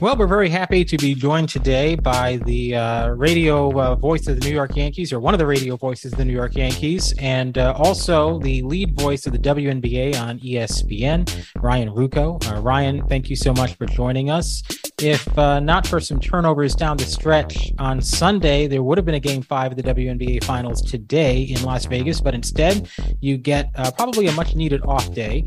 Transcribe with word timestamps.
Well, 0.00 0.16
we're 0.16 0.28
very 0.28 0.48
happy 0.48 0.84
to 0.84 0.96
be 0.96 1.12
joined 1.16 1.48
today 1.48 1.96
by 1.96 2.36
the 2.44 2.76
uh, 2.76 3.08
radio 3.08 3.68
uh, 3.76 3.96
voice 3.96 4.28
of 4.28 4.38
the 4.38 4.46
New 4.46 4.54
York 4.54 4.76
Yankees, 4.76 5.12
or 5.12 5.18
one 5.18 5.34
of 5.34 5.38
the 5.38 5.46
radio 5.46 5.76
voices 5.76 6.12
of 6.12 6.18
the 6.18 6.24
New 6.24 6.32
York 6.32 6.54
Yankees, 6.54 7.12
and 7.18 7.58
uh, 7.58 7.74
also 7.76 8.38
the 8.38 8.62
lead 8.62 8.94
voice 8.94 9.26
of 9.26 9.32
the 9.32 9.40
WNBA 9.40 10.14
on 10.20 10.38
ESPN, 10.38 11.28
Ryan 11.60 11.88
Ruocco. 11.88 12.48
Uh, 12.48 12.60
Ryan, 12.60 13.08
thank 13.08 13.28
you 13.28 13.34
so 13.34 13.52
much 13.52 13.74
for 13.74 13.86
joining 13.86 14.30
us. 14.30 14.62
If 15.00 15.38
uh, 15.38 15.60
not 15.60 15.86
for 15.86 16.00
some 16.00 16.18
turnovers 16.18 16.74
down 16.74 16.96
the 16.96 17.04
stretch 17.04 17.72
on 17.78 18.00
Sunday, 18.00 18.66
there 18.66 18.82
would 18.82 18.98
have 18.98 19.04
been 19.04 19.14
a 19.14 19.20
game 19.20 19.42
five 19.42 19.70
of 19.70 19.76
the 19.76 19.82
WNBA 19.84 20.42
Finals 20.42 20.82
today 20.82 21.42
in 21.42 21.62
Las 21.62 21.84
Vegas, 21.84 22.20
but 22.20 22.34
instead, 22.34 22.88
you 23.20 23.36
get 23.36 23.70
uh, 23.76 23.92
probably 23.92 24.26
a 24.26 24.32
much 24.32 24.56
needed 24.56 24.82
off 24.84 25.14
day. 25.14 25.44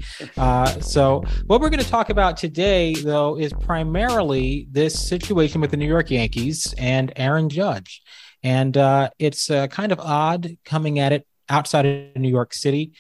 so, 0.80 1.22
what 1.48 1.60
we're 1.60 1.70
going 1.70 1.84
to 1.84 1.90
talk 1.90 2.10
about 2.10 2.38
today, 2.38 2.94
though, 2.94 3.38
is 3.38 3.52
primarily 3.52 4.68
this 4.72 4.98
situation 4.98 5.60
with 5.60 5.72
the 5.72 5.78
New 5.78 5.88
York 5.88 6.12
Yankees 6.12 6.74
and 6.78 7.12
Aaron 7.18 7.50
Judge. 7.50 8.02
And 8.44 8.78
uh, 8.78 9.10
it's 9.20 9.52
uh, 9.52 9.68
kind 9.68 9.92
of 9.92 10.00
odd 10.00 10.58
coming 10.64 11.00
at 11.00 11.12
it 11.12 11.28
outside 11.50 11.86
of 11.86 12.16
New 12.16 12.30
York 12.30 12.54
City. 12.54 12.94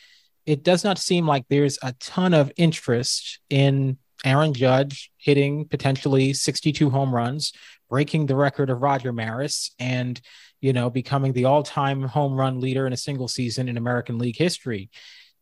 It 0.45 0.63
does 0.63 0.83
not 0.83 0.97
seem 0.97 1.25
like 1.25 1.45
there's 1.47 1.79
a 1.81 1.93
ton 1.93 2.33
of 2.33 2.51
interest 2.57 3.39
in 3.49 3.97
Aaron 4.25 4.53
Judge 4.53 5.10
hitting 5.21 5.65
potentially 5.65 6.33
62 6.33 6.89
home 6.89 7.13
runs, 7.13 7.53
breaking 7.89 8.25
the 8.25 8.35
record 8.35 8.69
of 8.69 8.81
Roger 8.81 9.13
Maris, 9.13 9.71
and 9.79 10.19
you 10.59 10.73
know 10.73 10.89
becoming 10.89 11.33
the 11.33 11.45
all-time 11.45 12.01
home 12.03 12.33
run 12.33 12.59
leader 12.59 12.87
in 12.87 12.93
a 12.93 12.97
single 12.97 13.27
season 13.27 13.69
in 13.69 13.77
American 13.77 14.17
League 14.17 14.37
history. 14.37 14.89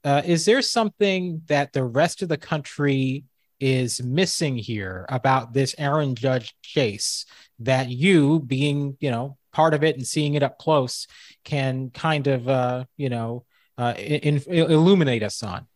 Uh, 0.03 0.21
is 0.25 0.45
there 0.45 0.61
something 0.61 1.41
that 1.47 1.73
the 1.73 1.83
rest 1.83 2.21
of 2.21 2.29
the 2.29 2.37
country 2.37 3.23
is 3.59 4.01
missing 4.01 4.55
here 4.55 5.05
about 5.09 5.53
this 5.53 5.75
Aaron 5.77 6.15
Judge 6.15 6.55
chase 6.61 7.25
that 7.59 7.89
you, 7.89 8.39
being 8.39 8.97
you 8.99 9.11
know 9.11 9.37
part 9.51 9.73
of 9.73 9.83
it 9.83 9.95
and 9.95 10.05
seeing 10.05 10.35
it 10.35 10.43
up 10.43 10.57
close, 10.57 11.07
can 11.43 11.89
kind 11.89 12.27
of 12.27 12.47
uh, 12.47 12.85
you 12.97 13.09
know 13.09 13.45
uh, 13.77 13.93
in, 13.97 14.37
in, 14.37 14.53
illuminate 14.71 15.23
us 15.23 15.41
on? 15.43 15.67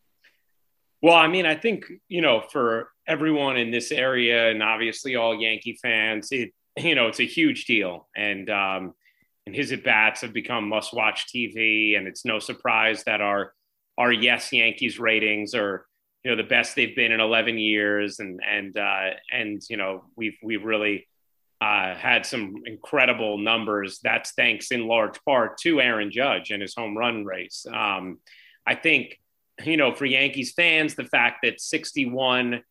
Well, 1.03 1.17
I 1.17 1.27
mean, 1.27 1.45
I 1.45 1.55
think 1.55 1.83
you 2.07 2.21
know 2.21 2.41
for 2.49 2.89
everyone 3.05 3.57
in 3.57 3.71
this 3.71 3.91
area, 3.91 4.49
and 4.49 4.63
obviously 4.63 5.17
all 5.17 5.35
Yankee 5.35 5.77
fans, 5.81 6.29
it 6.31 6.51
you 6.77 6.95
know 6.95 7.07
it's 7.07 7.19
a 7.19 7.25
huge 7.25 7.65
deal, 7.65 8.07
and 8.15 8.49
um, 8.49 8.93
and 9.45 9.53
his 9.53 9.73
at 9.73 9.83
bats 9.83 10.21
have 10.21 10.31
become 10.31 10.69
must 10.69 10.93
watch 10.93 11.25
TV, 11.27 11.97
and 11.97 12.07
it's 12.07 12.23
no 12.23 12.39
surprise 12.39 13.03
that 13.03 13.19
our 13.19 13.53
our 13.97 14.13
yes 14.13 14.53
Yankees 14.53 14.97
ratings 14.97 15.53
are 15.53 15.85
you 16.23 16.31
know 16.31 16.37
the 16.37 16.47
best 16.47 16.73
they've 16.73 16.95
been 16.95 17.11
in 17.11 17.19
11 17.19 17.57
years. 17.57 18.19
And 18.19 18.39
and 18.49 18.77
uh, 18.77 19.09
and 19.29 19.61
you 19.69 19.75
know 19.75 20.05
we've 20.15 20.37
we've 20.41 20.63
really 20.63 21.05
uh, 21.59 21.95
had 21.95 22.25
some 22.25 22.63
incredible 22.65 23.37
numbers. 23.37 23.99
That's 24.01 24.31
thanks 24.31 24.71
in 24.71 24.87
large 24.87 25.21
part 25.25 25.57
to 25.63 25.81
Aaron 25.81 26.11
Judge 26.11 26.51
and 26.51 26.61
his 26.61 26.75
home 26.75 26.97
run 26.97 27.25
race. 27.25 27.65
Um, 27.69 28.19
I 28.65 28.75
think 28.75 29.19
you 29.65 29.77
know 29.77 29.93
for 29.93 30.05
Yankees 30.05 30.53
fans 30.53 30.95
the 30.95 31.05
fact 31.05 31.39
that 31.43 31.61
61 31.61 32.61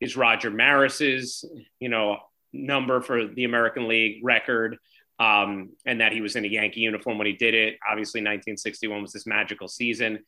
is 0.00 0.16
Roger 0.16 0.50
Maris's 0.50 1.44
you 1.78 1.88
know 1.88 2.18
number 2.52 3.00
for 3.00 3.26
the 3.26 3.44
American 3.44 3.88
League 3.88 4.20
record 4.22 4.76
um, 5.18 5.70
and 5.86 6.00
that 6.00 6.12
he 6.12 6.20
was 6.20 6.36
in 6.36 6.44
a 6.44 6.48
Yankee 6.48 6.80
uniform 6.80 7.18
when 7.18 7.26
he 7.26 7.32
did 7.34 7.54
it 7.54 7.78
obviously 7.88 8.20
1961 8.20 9.02
was 9.02 9.12
this 9.12 9.26
magical 9.26 9.68
season 9.68 10.18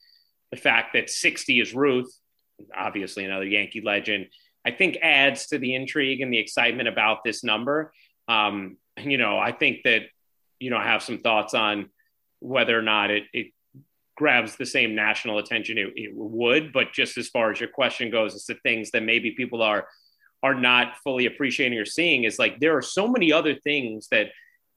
the 0.51 0.57
fact 0.57 0.93
that 0.95 1.11
60 1.11 1.61
is 1.61 1.75
Ruth 1.75 2.13
obviously 2.77 3.25
another 3.25 3.47
Yankee 3.47 3.81
legend, 3.81 4.27
I 4.65 4.71
think 4.71 4.99
adds 5.03 5.49
to 5.49 5.59
the 5.59 5.75
intrigue 5.75 6.21
and 6.21 6.33
the 6.33 6.39
excitement 6.39 6.89
about 6.89 7.25
this 7.25 7.45
number. 7.45 7.93
Um, 8.29 8.79
you 8.97 9.19
know, 9.19 9.39
I 9.39 9.53
think 9.53 9.83
that, 9.85 10.03
you 10.59 10.71
know, 10.71 10.77
I 10.77 10.85
have 10.85 11.03
some 11.03 11.19
thoughts 11.19 11.55
on 11.55 11.91
whether 12.41 12.79
or 12.79 12.83
not 12.83 13.11
it, 13.11 13.25
it 13.33 13.47
grabs 14.17 14.57
the 14.57 14.67
same 14.67 14.95
national 14.95 15.39
attention 15.39 15.79
it, 15.79 15.93
it, 15.97 16.13
would, 16.15 16.73
but 16.73 16.93
just 16.93 17.19
as 17.19 17.29
far 17.29 17.51
as 17.51 17.61
your 17.61 17.69
question 17.69 18.11
goes, 18.11 18.35
it's 18.35 18.47
the 18.47 18.55
things 18.63 18.91
that 18.93 19.03
maybe 19.03 19.33
people 19.33 19.63
are 19.63 19.87
are 20.43 20.55
not 20.55 20.97
fully 21.03 21.25
appreciating 21.25 21.79
or 21.79 21.87
seeing 21.87 22.25
is 22.25 22.39
like 22.39 22.61
there 22.61 22.77
are 22.77 22.83
so 22.83 23.09
many 23.09 23.33
other 23.33 23.55
things 23.55 24.09
that 24.11 24.29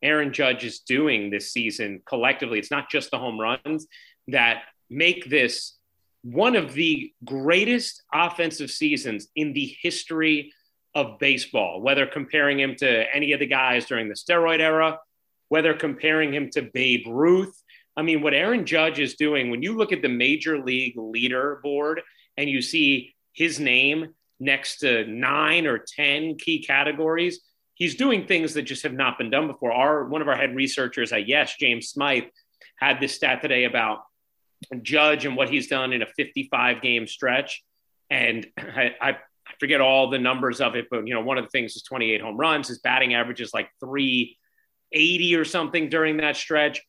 Aaron 0.02 0.32
Judge 0.32 0.64
is 0.64 0.80
doing 0.80 1.30
this 1.30 1.52
season 1.52 2.02
collectively. 2.08 2.58
It's 2.58 2.72
not 2.72 2.90
just 2.90 3.12
the 3.12 3.18
home 3.18 3.38
runs 3.38 3.86
that 4.30 4.64
make 4.90 5.30
this 5.30 5.76
one 6.22 6.56
of 6.56 6.74
the 6.74 7.12
greatest 7.26 8.04
offensive 8.14 8.72
seasons 8.72 9.28
in 9.36 9.54
the 9.54 9.76
history 9.82 10.54
of 10.96 11.20
baseball, 11.20 11.82
whether 11.82 12.06
comparing 12.06 12.60
him 12.60 12.76
to 12.76 13.16
any 13.16 13.34
of 13.34 13.40
the 13.40 13.46
guys 13.46 13.86
during 13.86 14.08
the 14.08 14.16
steroid 14.16 14.60
era, 14.60 15.00
whether 15.50 15.74
comparing 15.74 16.34
him 16.34 16.50
to 16.50 16.62
Babe 16.62 17.06
Ruth. 17.08 17.62
I 17.98 18.04
mean, 18.04 18.22
what 18.22 18.36
Aaron 18.36 18.66
Judge 18.66 19.00
is 19.00 19.16
doing, 19.16 19.50
when 19.50 19.64
you 19.64 19.76
look 19.76 19.92
at 19.92 20.04
the 20.04 20.10
major 20.10 20.64
league 20.64 20.96
leaderboard 20.96 21.98
and 22.38 22.48
you 22.50 22.62
see 22.62 23.16
his 23.34 23.60
name 23.60 24.14
next 24.40 24.78
to 24.80 25.06
nine 25.08 25.66
or 25.66 25.80
10 25.80 26.38
key 26.38 26.64
categories, 26.64 27.40
he's 27.74 27.96
doing 27.96 28.28
things 28.28 28.54
that 28.54 28.62
just 28.64 28.84
have 28.84 28.94
not 28.94 29.18
been 29.18 29.32
done 29.32 29.48
before. 29.48 29.72
Our 29.72 30.06
one 30.06 30.22
of 30.22 30.28
our 30.28 30.36
head 30.36 30.56
researchers 30.56 31.12
at 31.12 31.28
Yes, 31.28 31.56
James 31.60 31.90
Smythe, 31.90 32.26
had 32.78 33.00
this 33.00 33.16
stat 33.16 33.42
today 33.42 33.64
about 33.64 34.02
Judge 34.84 35.26
and 35.26 35.36
what 35.36 35.50
he's 35.50 35.68
done 35.68 35.92
in 35.92 36.04
a 36.04 36.08
55 36.08 36.82
game 36.82 37.08
stretch. 37.08 37.64
And 38.10 38.46
I, 38.58 38.96
I, 39.02 39.18
forget 39.62 39.80
all 39.80 40.10
the 40.10 40.20
numbers 40.20 40.60
of 40.60 40.76
it, 40.76 40.88
but 40.92 41.08
you 41.08 41.14
know, 41.14 41.22
one 41.22 41.38
of 41.38 41.46
the 41.46 41.50
things 41.50 41.76
is 41.76 41.82
28 41.84 42.22
home 42.22 42.38
runs. 42.38 42.68
His 42.68 42.80
batting 42.80 43.14
average 43.14 43.40
is 43.40 43.54
like 43.54 43.70
380 43.80 45.36
or 45.36 45.46
something 45.46 45.90
during 45.90 46.18
that 46.18 46.36
stretch. 46.36 46.82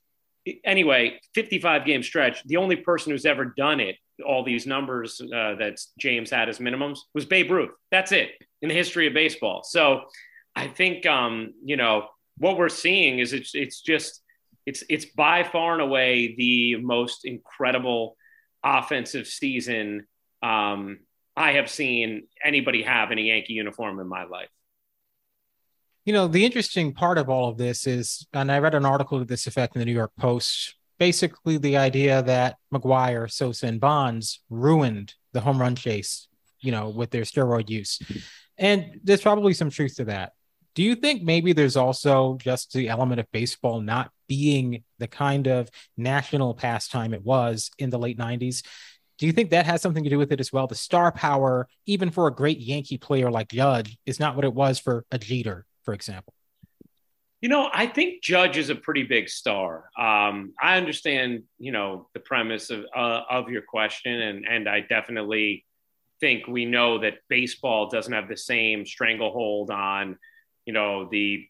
Anyway, 0.64 1.20
55 1.34 1.84
game 1.84 2.02
stretch. 2.02 2.42
The 2.44 2.56
only 2.56 2.76
person 2.76 3.12
who's 3.12 3.26
ever 3.26 3.46
done 3.56 3.80
it, 3.80 3.96
all 4.26 4.44
these 4.44 4.66
numbers 4.66 5.20
uh, 5.20 5.54
that 5.56 5.78
James 5.98 6.30
had 6.30 6.48
as 6.48 6.58
minimums, 6.58 6.98
was 7.14 7.24
Babe 7.24 7.50
Ruth. 7.50 7.70
That's 7.90 8.12
it 8.12 8.30
in 8.62 8.68
the 8.68 8.74
history 8.74 9.06
of 9.06 9.14
baseball. 9.14 9.62
So 9.64 10.02
I 10.56 10.66
think, 10.66 11.06
um, 11.06 11.54
you 11.64 11.76
know, 11.76 12.08
what 12.36 12.56
we're 12.56 12.68
seeing 12.68 13.18
is 13.18 13.32
it's, 13.32 13.54
it's 13.54 13.80
just 13.80 14.22
it's 14.66 14.84
it's 14.90 15.06
by 15.06 15.44
far 15.44 15.72
and 15.72 15.80
away 15.80 16.34
the 16.36 16.76
most 16.76 17.24
incredible 17.24 18.16
offensive 18.62 19.26
season 19.26 20.06
um, 20.42 20.98
I 21.36 21.52
have 21.52 21.70
seen 21.70 22.26
anybody 22.44 22.82
have 22.82 23.12
in 23.12 23.18
a 23.18 23.22
Yankee 23.22 23.54
uniform 23.54 24.00
in 24.00 24.08
my 24.08 24.24
life. 24.24 24.48
You 26.08 26.14
know, 26.14 26.26
the 26.26 26.46
interesting 26.46 26.94
part 26.94 27.18
of 27.18 27.28
all 27.28 27.50
of 27.50 27.58
this 27.58 27.86
is, 27.86 28.26
and 28.32 28.50
I 28.50 28.60
read 28.60 28.74
an 28.74 28.86
article 28.86 29.18
to 29.18 29.26
this 29.26 29.46
effect 29.46 29.76
in 29.76 29.80
the 29.80 29.84
New 29.84 29.92
York 29.92 30.12
Post. 30.18 30.74
Basically, 30.98 31.58
the 31.58 31.76
idea 31.76 32.22
that 32.22 32.56
McGwire, 32.72 33.30
Sosa, 33.30 33.66
and 33.66 33.78
Bonds 33.78 34.40
ruined 34.48 35.12
the 35.34 35.42
home 35.42 35.60
run 35.60 35.76
chase, 35.76 36.26
you 36.60 36.72
know, 36.72 36.88
with 36.88 37.10
their 37.10 37.24
steroid 37.24 37.68
use. 37.68 38.00
And 38.56 38.98
there's 39.04 39.20
probably 39.20 39.52
some 39.52 39.68
truth 39.68 39.96
to 39.96 40.06
that. 40.06 40.32
Do 40.74 40.82
you 40.82 40.94
think 40.94 41.24
maybe 41.24 41.52
there's 41.52 41.76
also 41.76 42.38
just 42.40 42.72
the 42.72 42.88
element 42.88 43.20
of 43.20 43.30
baseball 43.30 43.82
not 43.82 44.10
being 44.28 44.84
the 44.98 45.08
kind 45.08 45.46
of 45.46 45.68
national 45.98 46.54
pastime 46.54 47.12
it 47.12 47.22
was 47.22 47.70
in 47.78 47.90
the 47.90 47.98
late 47.98 48.16
90s? 48.16 48.64
Do 49.18 49.26
you 49.26 49.32
think 49.32 49.50
that 49.50 49.66
has 49.66 49.82
something 49.82 50.04
to 50.04 50.10
do 50.10 50.16
with 50.16 50.32
it 50.32 50.40
as 50.40 50.54
well? 50.54 50.68
The 50.68 50.74
star 50.74 51.12
power, 51.12 51.68
even 51.84 52.10
for 52.10 52.28
a 52.28 52.34
great 52.34 52.60
Yankee 52.60 52.96
player 52.96 53.30
like 53.30 53.50
Judge, 53.50 53.98
is 54.06 54.18
not 54.18 54.36
what 54.36 54.46
it 54.46 54.54
was 54.54 54.78
for 54.78 55.04
a 55.10 55.18
Jeter, 55.18 55.66
for 55.88 55.94
example. 55.94 56.34
You 57.40 57.48
know, 57.48 57.70
I 57.72 57.86
think 57.86 58.22
Judge 58.22 58.58
is 58.58 58.68
a 58.68 58.74
pretty 58.74 59.04
big 59.04 59.30
star. 59.30 59.88
Um, 59.98 60.52
I 60.60 60.76
understand, 60.76 61.44
you 61.58 61.72
know, 61.72 62.10
the 62.12 62.20
premise 62.20 62.68
of 62.68 62.84
uh, 62.94 63.22
of 63.30 63.48
your 63.48 63.62
question, 63.62 64.12
and 64.12 64.44
and 64.46 64.68
I 64.68 64.80
definitely 64.80 65.64
think 66.20 66.46
we 66.46 66.66
know 66.66 66.98
that 66.98 67.14
baseball 67.30 67.88
doesn't 67.88 68.12
have 68.12 68.28
the 68.28 68.36
same 68.36 68.84
stranglehold 68.84 69.70
on 69.70 70.18
you 70.66 70.74
know 70.74 71.08
the 71.10 71.46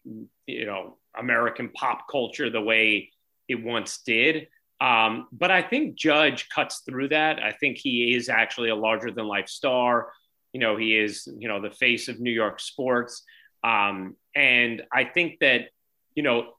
you 0.47 0.65
know 0.65 0.95
American 1.17 1.67
pop 1.67 2.07
culture 2.09 2.49
the 2.49 2.61
way 2.61 3.09
it 3.49 3.61
once 3.61 3.97
did. 4.05 4.47
Um, 4.79 5.27
but 5.33 5.51
I 5.51 5.61
think 5.61 5.97
Judge 5.97 6.47
cuts 6.47 6.83
through 6.85 7.09
that. 7.09 7.43
I 7.43 7.51
think 7.51 7.77
he 7.77 8.15
is 8.15 8.29
actually 8.29 8.69
a 8.69 8.75
larger 8.75 9.11
than 9.11 9.27
life 9.27 9.49
star. 9.49 10.13
You 10.53 10.61
know, 10.61 10.77
he 10.77 10.97
is 10.97 11.27
you 11.37 11.49
know 11.49 11.61
the 11.61 11.71
face 11.71 12.07
of 12.07 12.21
New 12.21 12.31
York 12.31 12.61
sports, 12.61 13.25
um, 13.63 14.15
and 14.35 14.83
I 14.91 15.03
think 15.03 15.39
that 15.39 15.69
you 16.15 16.23
know 16.23 16.53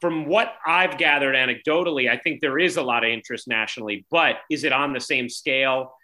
from 0.00 0.26
what 0.26 0.54
I've 0.66 0.98
gathered 0.98 1.34
anecdotally, 1.34 2.10
I 2.10 2.16
think 2.16 2.40
there 2.40 2.58
is 2.58 2.76
a 2.76 2.82
lot 2.82 3.04
of 3.04 3.10
interest 3.10 3.48
nationally, 3.48 4.06
but 4.10 4.36
is 4.50 4.64
it 4.64 4.72
on 4.72 4.92
the 4.92 5.00
same 5.00 5.28
scale 5.28 5.94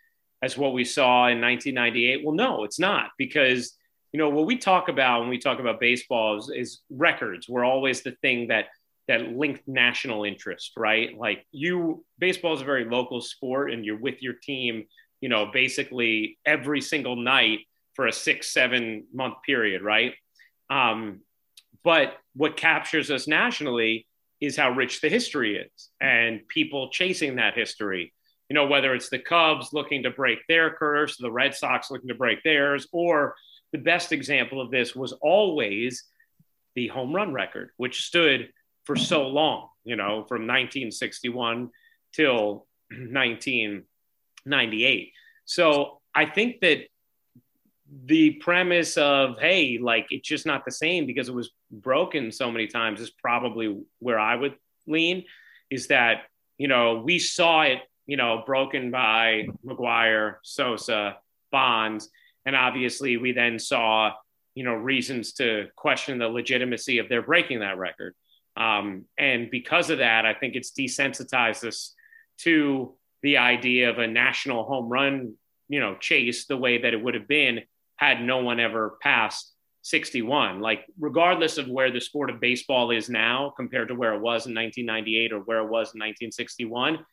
as 0.43 0.57
what 0.57 0.73
we 0.73 0.85
saw 0.85 1.29
in 1.29 1.41
1998? 1.41 2.25
Well, 2.25 2.35
no, 2.35 2.65
it's 2.65 2.79
not 2.79 3.11
because 3.19 3.77
you 4.13 4.19
know 4.19 4.29
what 4.29 4.47
we 4.47 4.57
talk 4.57 4.89
about 4.89 5.21
when 5.21 5.29
we 5.29 5.39
talk 5.39 5.61
about 5.61 5.79
baseball 5.81 6.39
is, 6.39 6.51
is 6.51 6.81
records 6.91 7.49
we're 7.49 7.65
always 7.65 8.03
the 8.03 8.13
thing 8.23 8.49
that 8.49 8.67
that 9.07 9.33
linked 9.33 9.63
national 9.69 10.25
interest 10.25 10.73
right 10.77 11.17
like 11.17 11.47
you 11.53 12.05
baseball 12.19 12.53
is 12.53 12.61
a 12.61 12.65
very 12.65 12.85
local 12.85 13.21
sport 13.21 13.73
and 13.73 13.85
you're 13.85 14.01
with 14.01 14.21
your 14.21 14.35
team 14.43 14.85
you 15.21 15.29
know 15.29 15.47
basically 15.53 16.37
every 16.45 16.81
single 16.81 17.15
night 17.15 17.61
for 17.95 18.07
a 18.07 18.13
six, 18.13 18.51
seven 18.51 19.05
month 19.13 19.35
period, 19.45 19.83
right? 19.83 20.15
Um, 20.71 21.21
but 21.83 22.17
what 22.35 22.57
captures 22.57 23.11
us 23.11 23.27
nationally 23.27 24.07
is 24.41 24.57
how 24.57 24.71
rich 24.71 25.01
the 25.01 25.09
history 25.09 25.57
is 25.57 25.91
and 26.01 26.47
people 26.49 26.91
chasing 26.91 27.37
that 27.37 27.55
history. 27.55 28.13
You 28.49 28.55
know, 28.55 28.67
whether 28.67 28.95
it's 28.95 29.11
the 29.11 29.19
Cubs 29.19 29.73
looking 29.73 30.05
to 30.05 30.11
break 30.11 30.39
their 30.49 30.71
curse, 30.71 31.17
the 31.17 31.31
Red 31.31 31.55
Sox 31.55 31.91
looking 31.91 32.09
to 32.09 32.15
break 32.15 32.43
theirs, 32.43 32.89
or 32.93 33.35
the 33.73 33.79
best 33.79 34.13
example 34.13 34.61
of 34.61 34.71
this 34.71 34.95
was 34.97 35.13
always 35.13 36.05
the 36.75 36.89
home 36.89 37.15
run 37.15 37.33
record, 37.33 37.71
which 37.77 38.05
stood 38.05 38.51
for 38.85 38.97
so 38.97 39.29
long, 39.29 39.69
you 39.85 39.97
know, 39.97 40.25
from 40.29 40.47
1961 40.47 41.71
till 42.13 42.67
1998. 42.91 45.13
So 45.45 46.01
I 46.15 46.27
think 46.27 46.61
that 46.61 46.85
the 48.07 48.33
premise 48.35 48.97
of, 48.97 49.39
hey, 49.41 49.79
like 49.81 50.07
it's 50.11 50.29
just 50.29 50.47
not 50.47 50.65
the 50.65 50.71
same 50.71 51.07
because 51.07 51.29
it 51.29 51.35
was 51.35 51.51
broken 51.71 52.31
so 52.31 52.51
many 52.51 52.67
times 52.67 53.01
is 53.01 53.11
probably 53.11 53.81
where 53.99 54.19
I 54.19 54.37
would 54.37 54.55
lean 54.87 55.25
is 55.71 55.89
that, 55.89 56.23
you 56.57 56.69
know, 56.69 57.03
we 57.05 57.19
saw 57.19 57.63
it, 57.63 57.79
you 58.07 58.17
know, 58.17 58.43
broken 58.47 58.91
by 58.91 59.49
McGwire, 59.65 60.37
Sosa, 60.43 61.17
Bonds. 61.51 62.09
And 62.47 62.55
obviously 62.55 63.17
we 63.17 63.33
then 63.33 63.59
saw, 63.59 64.13
you 64.55 64.65
know, 64.65 64.75
reasons 64.75 65.33
to 65.35 65.67
question 65.77 66.19
the 66.19 66.29
legitimacy 66.29 66.99
of 66.99 67.09
their 67.09 67.23
breaking 67.23 67.61
that 67.61 67.79
record. 67.79 68.15
Um, 68.57 69.07
and 69.19 69.51
because 69.51 69.91
of 69.91 69.99
that, 69.99 70.27
I 70.27 70.35
think 70.35 70.55
it's 70.55 70.73
desensitized 70.73 71.67
us 71.67 71.95
to 72.39 72.95
the 73.23 73.39
idea 73.39 73.91
of 73.91 73.99
a 73.99 74.07
national 74.07 74.65
home 74.65 74.89
run, 74.89 75.35
you 75.69 75.81
know, 75.81 75.97
chase 75.97 76.47
the 76.47 76.57
way 76.57 76.79
that 76.79 76.95
it 76.95 77.03
would 77.03 77.15
have 77.15 77.29
been 77.29 77.63
had 78.01 78.23
no 78.23 78.39
one 78.39 78.59
ever 78.59 78.97
passed 79.03 79.53
61. 79.83 80.61
Like, 80.61 80.87
regardless 80.99 81.59
of 81.59 81.69
where 81.69 81.91
the 81.91 82.01
sport 82.01 82.31
of 82.31 82.41
baseball 82.41 82.91
is 82.91 83.11
now 83.11 83.53
compared 83.57 83.89
to 83.89 83.95
where 83.95 84.15
it 84.15 84.21
was 84.21 84.47
in 84.47 84.55
1998 84.55 85.33
or 85.33 85.41
where 85.41 85.59
it 85.59 85.65
was 85.65 85.95
in 85.95 86.01
1961, 86.01 87.05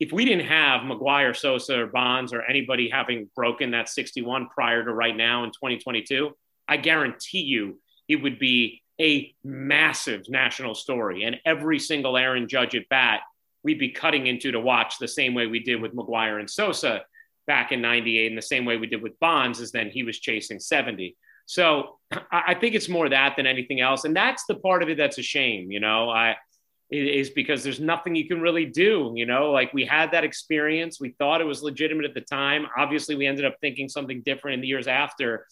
if 0.00 0.12
we 0.12 0.24
didn't 0.24 0.46
have 0.46 0.82
McGwire, 0.82 1.34
Sosa, 1.34 1.80
or 1.80 1.86
Bonds 1.86 2.32
or 2.32 2.42
anybody 2.42 2.90
having 2.90 3.30
broken 3.34 3.70
that 3.70 3.88
61 3.88 4.48
prior 4.48 4.84
to 4.84 4.92
right 4.92 5.16
now 5.16 5.44
in 5.44 5.50
2022, 5.50 6.30
I 6.68 6.76
guarantee 6.76 7.42
you 7.42 7.80
it 8.08 8.16
would 8.16 8.38
be 8.38 8.82
a 9.00 9.34
massive 9.42 10.28
national 10.28 10.74
story. 10.74 11.24
And 11.24 11.36
every 11.46 11.78
single 11.78 12.16
Aaron 12.16 12.48
Judge 12.48 12.74
at 12.74 12.88
bat, 12.90 13.20
we'd 13.62 13.78
be 13.78 13.90
cutting 13.90 14.26
into 14.26 14.52
to 14.52 14.60
watch 14.60 14.98
the 14.98 15.08
same 15.08 15.32
way 15.32 15.46
we 15.46 15.60
did 15.60 15.80
with 15.80 15.94
McGwire 15.94 16.38
and 16.38 16.50
Sosa 16.50 17.02
back 17.46 17.72
in 17.72 17.80
98 17.82 18.26
in 18.26 18.36
the 18.36 18.42
same 18.42 18.64
way 18.64 18.76
we 18.76 18.86
did 18.86 19.02
with 19.02 19.18
Bonds 19.20 19.60
is 19.60 19.72
then 19.72 19.90
he 19.90 20.02
was 20.02 20.18
chasing 20.18 20.58
70. 20.58 21.16
So 21.46 21.98
I 22.30 22.54
think 22.54 22.74
it's 22.74 22.88
more 22.88 23.08
that 23.08 23.36
than 23.36 23.46
anything 23.46 23.80
else. 23.80 24.04
And 24.04 24.16
that's 24.16 24.44
the 24.46 24.54
part 24.54 24.82
of 24.82 24.88
it 24.88 24.96
that's 24.96 25.18
a 25.18 25.22
shame, 25.22 25.70
you 25.70 25.80
know, 25.80 26.08
I, 26.08 26.36
is 26.90 27.30
because 27.30 27.62
there's 27.62 27.80
nothing 27.80 28.14
you 28.14 28.28
can 28.28 28.40
really 28.40 28.66
do, 28.66 29.12
you 29.14 29.26
know, 29.26 29.50
like 29.50 29.72
we 29.74 29.84
had 29.84 30.12
that 30.12 30.24
experience. 30.24 31.00
We 31.00 31.10
thought 31.18 31.40
it 31.40 31.44
was 31.44 31.62
legitimate 31.62 32.04
at 32.04 32.14
the 32.14 32.20
time. 32.20 32.66
Obviously 32.76 33.14
we 33.14 33.26
ended 33.26 33.44
up 33.44 33.56
thinking 33.60 33.88
something 33.88 34.22
different 34.22 34.54
in 34.54 34.60
the 34.60 34.68
years 34.68 34.86
after. 34.86 35.46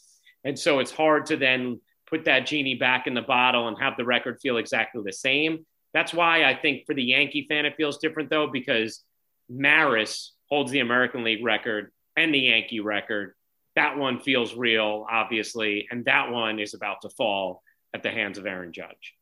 And 0.44 0.58
so 0.58 0.78
it's 0.78 0.92
hard 0.92 1.26
to 1.26 1.36
then 1.36 1.80
put 2.06 2.24
that 2.26 2.46
genie 2.46 2.74
back 2.74 3.06
in 3.06 3.14
the 3.14 3.22
bottle 3.22 3.68
and 3.68 3.76
have 3.80 3.96
the 3.96 4.04
record 4.04 4.38
feel 4.40 4.58
exactly 4.58 5.02
the 5.04 5.12
same. 5.12 5.66
That's 5.94 6.14
why 6.14 6.44
I 6.44 6.54
think 6.54 6.86
for 6.86 6.94
the 6.94 7.02
Yankee 7.02 7.46
fan, 7.48 7.66
it 7.66 7.76
feels 7.76 7.98
different 7.98 8.30
though, 8.30 8.46
because 8.46 9.02
Maris 9.48 10.32
holds 10.52 10.70
the 10.70 10.80
American 10.80 11.24
League 11.24 11.42
record 11.42 11.90
and 12.14 12.34
the 12.34 12.38
Yankee 12.38 12.80
record. 12.80 13.32
That 13.74 13.96
one 13.96 14.20
feels 14.20 14.54
real, 14.54 15.06
obviously, 15.10 15.88
and 15.90 16.04
that 16.04 16.30
one 16.30 16.58
is 16.58 16.74
about 16.74 17.00
to 17.02 17.08
fall 17.08 17.62
at 17.94 18.02
the 18.02 18.10
hands 18.10 18.36
of 18.36 18.44
Aaron 18.44 18.70
Judge. 18.70 19.14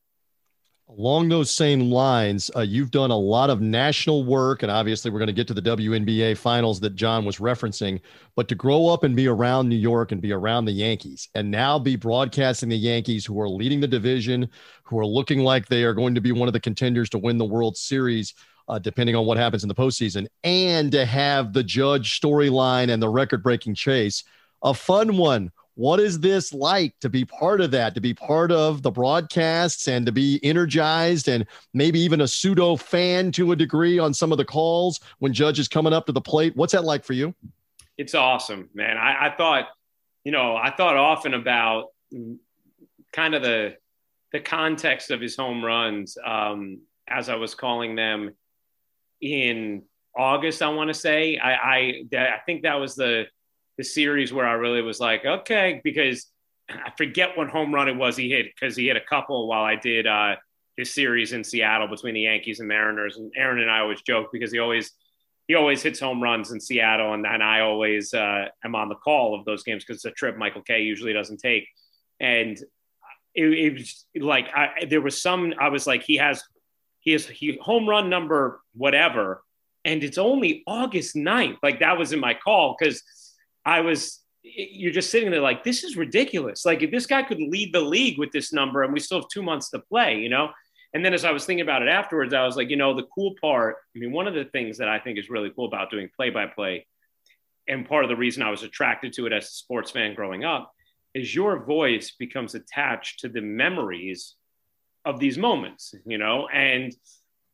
Along 0.88 1.28
those 1.28 1.52
same 1.52 1.82
lines, 1.82 2.50
uh, 2.56 2.62
you've 2.62 2.90
done 2.90 3.12
a 3.12 3.16
lot 3.16 3.48
of 3.48 3.60
national 3.60 4.24
work, 4.24 4.64
and 4.64 4.72
obviously, 4.72 5.08
we're 5.12 5.20
going 5.20 5.28
to 5.28 5.32
get 5.32 5.46
to 5.46 5.54
the 5.54 5.62
WNBA 5.62 6.36
finals 6.36 6.80
that 6.80 6.96
John 6.96 7.24
was 7.24 7.36
referencing. 7.36 8.00
But 8.34 8.48
to 8.48 8.56
grow 8.56 8.88
up 8.88 9.04
and 9.04 9.14
be 9.14 9.28
around 9.28 9.68
New 9.68 9.76
York 9.76 10.10
and 10.10 10.20
be 10.20 10.32
around 10.32 10.64
the 10.64 10.72
Yankees, 10.72 11.28
and 11.36 11.48
now 11.48 11.78
be 11.78 11.94
broadcasting 11.94 12.70
the 12.70 12.76
Yankees, 12.76 13.24
who 13.24 13.40
are 13.40 13.48
leading 13.48 13.78
the 13.78 13.86
division, 13.86 14.48
who 14.82 14.98
are 14.98 15.06
looking 15.06 15.44
like 15.44 15.66
they 15.66 15.84
are 15.84 15.94
going 15.94 16.16
to 16.16 16.20
be 16.20 16.32
one 16.32 16.48
of 16.48 16.54
the 16.54 16.58
contenders 16.58 17.08
to 17.10 17.18
win 17.18 17.38
the 17.38 17.44
World 17.44 17.76
Series, 17.76 18.34
uh, 18.68 18.78
depending 18.78 19.16
on 19.16 19.26
what 19.26 19.36
happens 19.36 19.62
in 19.62 19.68
the 19.68 19.74
postseason, 19.74 20.26
and 20.44 20.92
to 20.92 21.04
have 21.04 21.52
the 21.52 21.62
Judge 21.62 22.20
storyline 22.20 22.90
and 22.90 23.02
the 23.02 23.08
record 23.08 23.42
breaking 23.42 23.74
chase, 23.74 24.24
a 24.62 24.74
fun 24.74 25.16
one 25.16 25.50
what 25.80 25.98
is 25.98 26.20
this 26.20 26.52
like 26.52 26.94
to 27.00 27.08
be 27.08 27.24
part 27.24 27.62
of 27.62 27.70
that, 27.70 27.94
to 27.94 28.02
be 28.02 28.12
part 28.12 28.52
of 28.52 28.82
the 28.82 28.90
broadcasts 28.90 29.88
and 29.88 30.04
to 30.04 30.12
be 30.12 30.38
energized 30.42 31.26
and 31.26 31.46
maybe 31.72 31.98
even 32.00 32.20
a 32.20 32.28
pseudo 32.28 32.76
fan 32.76 33.32
to 33.32 33.52
a 33.52 33.56
degree 33.56 33.98
on 33.98 34.12
some 34.12 34.30
of 34.30 34.36
the 34.36 34.44
calls 34.44 35.00
when 35.20 35.32
Judge 35.32 35.58
is 35.58 35.68
coming 35.68 35.94
up 35.94 36.04
to 36.04 36.12
the 36.12 36.20
plate? 36.20 36.54
What's 36.54 36.74
that 36.74 36.84
like 36.84 37.02
for 37.02 37.14
you? 37.14 37.34
It's 37.96 38.14
awesome, 38.14 38.68
man. 38.74 38.98
I, 38.98 39.28
I 39.28 39.34
thought, 39.34 39.68
you 40.22 40.32
know, 40.32 40.54
I 40.54 40.70
thought 40.70 40.98
often 40.98 41.32
about 41.32 41.86
kind 43.12 43.34
of 43.34 43.40
the 43.42 43.76
the 44.32 44.40
context 44.40 45.10
of 45.10 45.20
his 45.20 45.34
home 45.34 45.64
runs 45.64 46.18
um, 46.24 46.82
as 47.08 47.30
I 47.30 47.36
was 47.36 47.54
calling 47.54 47.96
them 47.96 48.34
in 49.20 49.82
August. 50.16 50.62
I 50.62 50.68
want 50.68 50.88
to 50.88 50.94
say 50.94 51.38
I 51.38 51.52
I, 51.52 52.04
I 52.16 52.38
think 52.46 52.62
that 52.62 52.74
was 52.74 52.94
the 52.94 53.26
the 53.78 53.84
series 53.84 54.32
where 54.32 54.46
I 54.46 54.52
really 54.52 54.82
was 54.82 55.00
like, 55.00 55.24
okay, 55.24 55.80
because 55.82 56.26
I 56.68 56.92
forget 56.96 57.36
what 57.36 57.48
home 57.48 57.74
run 57.74 57.88
it 57.88 57.96
was 57.96 58.16
he 58.16 58.28
hit 58.28 58.46
because 58.46 58.76
he 58.76 58.86
hit 58.86 58.96
a 58.96 59.00
couple 59.08 59.48
while 59.48 59.64
I 59.64 59.76
did 59.76 60.06
uh, 60.06 60.36
his 60.76 60.92
series 60.92 61.32
in 61.32 61.44
Seattle 61.44 61.88
between 61.88 62.14
the 62.14 62.22
Yankees 62.22 62.60
and 62.60 62.68
Mariners. 62.68 63.16
And 63.16 63.32
Aaron 63.36 63.60
and 63.60 63.70
I 63.70 63.80
always 63.80 64.02
joke 64.02 64.28
because 64.32 64.52
he 64.52 64.58
always 64.58 64.92
he 65.48 65.54
always 65.54 65.82
hits 65.82 65.98
home 65.98 66.22
runs 66.22 66.52
in 66.52 66.60
Seattle, 66.60 67.12
and, 67.12 67.26
and 67.26 67.42
I 67.42 67.60
always 67.60 68.14
uh, 68.14 68.46
am 68.64 68.74
on 68.76 68.88
the 68.88 68.94
call 68.94 69.34
of 69.34 69.44
those 69.44 69.64
games 69.64 69.84
because 69.84 69.96
it's 69.96 70.04
a 70.04 70.12
trip 70.12 70.36
Michael 70.36 70.62
Kay 70.62 70.82
usually 70.82 71.12
doesn't 71.12 71.38
take. 71.38 71.66
And 72.20 72.56
it, 73.34 73.44
it 73.44 73.72
was 73.72 74.06
like 74.16 74.46
I, 74.54 74.84
there 74.88 75.00
was 75.00 75.20
some 75.20 75.54
I 75.58 75.68
was 75.68 75.86
like 75.86 76.02
he 76.02 76.16
has 76.16 76.42
he 77.00 77.12
has 77.12 77.26
he 77.26 77.58
home 77.60 77.88
run 77.88 78.08
number 78.08 78.60
whatever, 78.74 79.42
and 79.84 80.04
it's 80.04 80.18
only 80.18 80.62
August 80.66 81.16
9th. 81.16 81.58
Like 81.62 81.80
that 81.80 81.98
was 81.98 82.12
in 82.12 82.20
my 82.20 82.34
call 82.34 82.76
because 82.78 83.02
I 83.64 83.80
was, 83.80 84.20
you're 84.42 84.92
just 84.92 85.10
sitting 85.10 85.30
there 85.30 85.40
like, 85.40 85.64
this 85.64 85.84
is 85.84 85.96
ridiculous. 85.96 86.64
Like, 86.64 86.82
if 86.82 86.90
this 86.90 87.06
guy 87.06 87.22
could 87.22 87.40
lead 87.40 87.74
the 87.74 87.80
league 87.80 88.18
with 88.18 88.32
this 88.32 88.52
number 88.52 88.82
and 88.82 88.92
we 88.92 89.00
still 89.00 89.20
have 89.20 89.28
two 89.28 89.42
months 89.42 89.70
to 89.70 89.78
play, 89.78 90.18
you 90.18 90.28
know? 90.28 90.50
And 90.92 91.04
then 91.04 91.14
as 91.14 91.24
I 91.24 91.30
was 91.30 91.44
thinking 91.44 91.62
about 91.62 91.82
it 91.82 91.88
afterwards, 91.88 92.34
I 92.34 92.44
was 92.44 92.56
like, 92.56 92.68
you 92.68 92.76
know, 92.76 92.94
the 92.94 93.06
cool 93.14 93.34
part, 93.40 93.76
I 93.94 93.98
mean, 93.98 94.12
one 94.12 94.26
of 94.26 94.34
the 94.34 94.44
things 94.46 94.78
that 94.78 94.88
I 94.88 94.98
think 94.98 95.18
is 95.18 95.30
really 95.30 95.50
cool 95.50 95.66
about 95.66 95.90
doing 95.90 96.08
play 96.16 96.30
by 96.30 96.46
play, 96.46 96.86
and 97.68 97.88
part 97.88 98.04
of 98.04 98.10
the 98.10 98.16
reason 98.16 98.42
I 98.42 98.50
was 98.50 98.64
attracted 98.64 99.12
to 99.14 99.26
it 99.26 99.32
as 99.32 99.44
a 99.44 99.52
sports 99.52 99.92
fan 99.92 100.14
growing 100.14 100.44
up, 100.44 100.72
is 101.14 101.34
your 101.34 101.64
voice 101.64 102.12
becomes 102.18 102.54
attached 102.54 103.20
to 103.20 103.28
the 103.28 103.40
memories 103.40 104.34
of 105.04 105.18
these 105.18 105.38
moments, 105.38 105.94
you 106.04 106.18
know? 106.18 106.48
And 106.48 106.94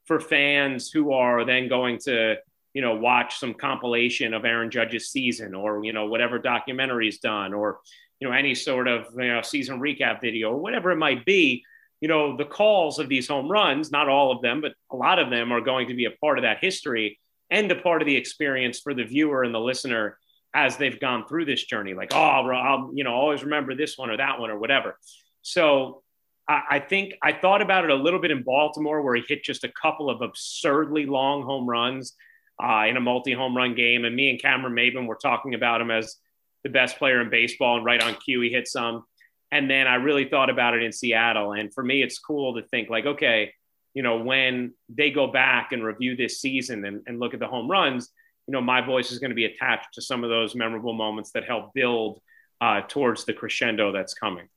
for 0.06 0.20
fans 0.20 0.90
who 0.90 1.12
are 1.12 1.44
then 1.44 1.68
going 1.68 1.98
to 2.04 2.36
you 2.76 2.82
know, 2.82 2.94
watch 2.94 3.38
some 3.38 3.54
compilation 3.54 4.34
of 4.34 4.44
Aaron 4.44 4.70
Judge's 4.70 5.08
season 5.08 5.54
or, 5.54 5.82
you 5.82 5.94
know, 5.94 6.04
whatever 6.04 6.38
documentary 6.38 7.06
he's 7.06 7.20
done 7.20 7.54
or, 7.54 7.78
you 8.20 8.28
know, 8.28 8.34
any 8.34 8.54
sort 8.54 8.86
of, 8.86 9.06
you 9.16 9.28
know, 9.28 9.40
season 9.40 9.80
recap 9.80 10.20
video 10.20 10.50
or 10.50 10.58
whatever 10.58 10.90
it 10.90 10.96
might 10.96 11.24
be, 11.24 11.64
you 12.02 12.08
know, 12.08 12.36
the 12.36 12.44
calls 12.44 12.98
of 12.98 13.08
these 13.08 13.28
home 13.28 13.48
runs, 13.50 13.90
not 13.90 14.10
all 14.10 14.30
of 14.30 14.42
them, 14.42 14.60
but 14.60 14.74
a 14.92 14.96
lot 14.96 15.18
of 15.18 15.30
them 15.30 15.52
are 15.52 15.62
going 15.62 15.88
to 15.88 15.94
be 15.94 16.04
a 16.04 16.10
part 16.10 16.36
of 16.36 16.42
that 16.42 16.58
history 16.60 17.18
and 17.48 17.72
a 17.72 17.76
part 17.76 18.02
of 18.02 18.06
the 18.06 18.16
experience 18.16 18.78
for 18.78 18.92
the 18.92 19.04
viewer 19.04 19.42
and 19.42 19.54
the 19.54 19.58
listener 19.58 20.18
as 20.52 20.76
they've 20.76 21.00
gone 21.00 21.26
through 21.26 21.46
this 21.46 21.64
journey. 21.64 21.94
Like, 21.94 22.12
oh, 22.12 22.18
I'll, 22.18 22.90
you 22.92 23.04
know, 23.04 23.14
always 23.14 23.42
remember 23.42 23.74
this 23.74 23.96
one 23.96 24.10
or 24.10 24.18
that 24.18 24.38
one 24.38 24.50
or 24.50 24.58
whatever. 24.58 24.98
So 25.40 26.02
I, 26.48 26.78
think 26.78 27.14
I 27.22 27.32
thought 27.32 27.60
about 27.60 27.84
it 27.84 27.90
a 27.90 27.94
little 27.94 28.20
bit 28.20 28.30
in 28.30 28.42
Baltimore 28.42 29.02
where 29.02 29.16
he 29.16 29.22
hit 29.26 29.42
just 29.42 29.64
a 29.64 29.72
couple 29.80 30.08
of 30.08 30.22
absurdly 30.22 31.04
long 31.04 31.42
home 31.42 31.68
runs 31.68 32.14
uh, 32.62 32.84
in 32.88 32.96
a 32.96 33.00
multi 33.00 33.32
home 33.32 33.56
run 33.56 33.74
game. 33.74 34.04
And 34.04 34.14
me 34.14 34.30
and 34.30 34.40
Cameron 34.40 34.74
Maybin 34.74 35.06
were 35.06 35.18
talking 35.20 35.54
about 35.54 35.80
him 35.80 35.90
as 35.90 36.16
the 36.62 36.70
best 36.70 36.98
player 36.98 37.20
in 37.20 37.30
baseball. 37.30 37.76
And 37.76 37.84
right 37.84 38.00
on 38.00 38.14
cue, 38.14 38.40
he 38.40 38.50
hit 38.50 38.68
some. 38.68 39.04
And 39.50 39.70
then 39.70 39.86
I 39.86 39.96
really 39.96 40.28
thought 40.28 40.50
about 40.50 40.74
it 40.74 40.82
in 40.82 40.92
Seattle. 40.92 41.52
And 41.52 41.72
for 41.72 41.82
me, 41.82 42.02
it's 42.02 42.18
cool 42.18 42.54
to 42.54 42.62
think 42.68 42.90
like, 42.90 43.06
okay, 43.06 43.52
you 43.94 44.02
know, 44.02 44.18
when 44.18 44.74
they 44.88 45.10
go 45.10 45.26
back 45.26 45.72
and 45.72 45.84
review 45.84 46.16
this 46.16 46.40
season 46.40 46.84
and, 46.84 47.02
and 47.06 47.18
look 47.18 47.34
at 47.34 47.40
the 47.40 47.46
home 47.46 47.70
runs, 47.70 48.10
you 48.46 48.52
know, 48.52 48.60
my 48.60 48.80
voice 48.80 49.10
is 49.10 49.18
going 49.18 49.30
to 49.30 49.36
be 49.36 49.46
attached 49.46 49.94
to 49.94 50.02
some 50.02 50.22
of 50.22 50.30
those 50.30 50.54
memorable 50.54 50.92
moments 50.92 51.32
that 51.32 51.44
help 51.44 51.74
build 51.74 52.20
uh, 52.60 52.82
towards 52.82 53.24
the 53.24 53.32
crescendo 53.32 53.92
that's 53.92 54.14
coming. 54.14 54.48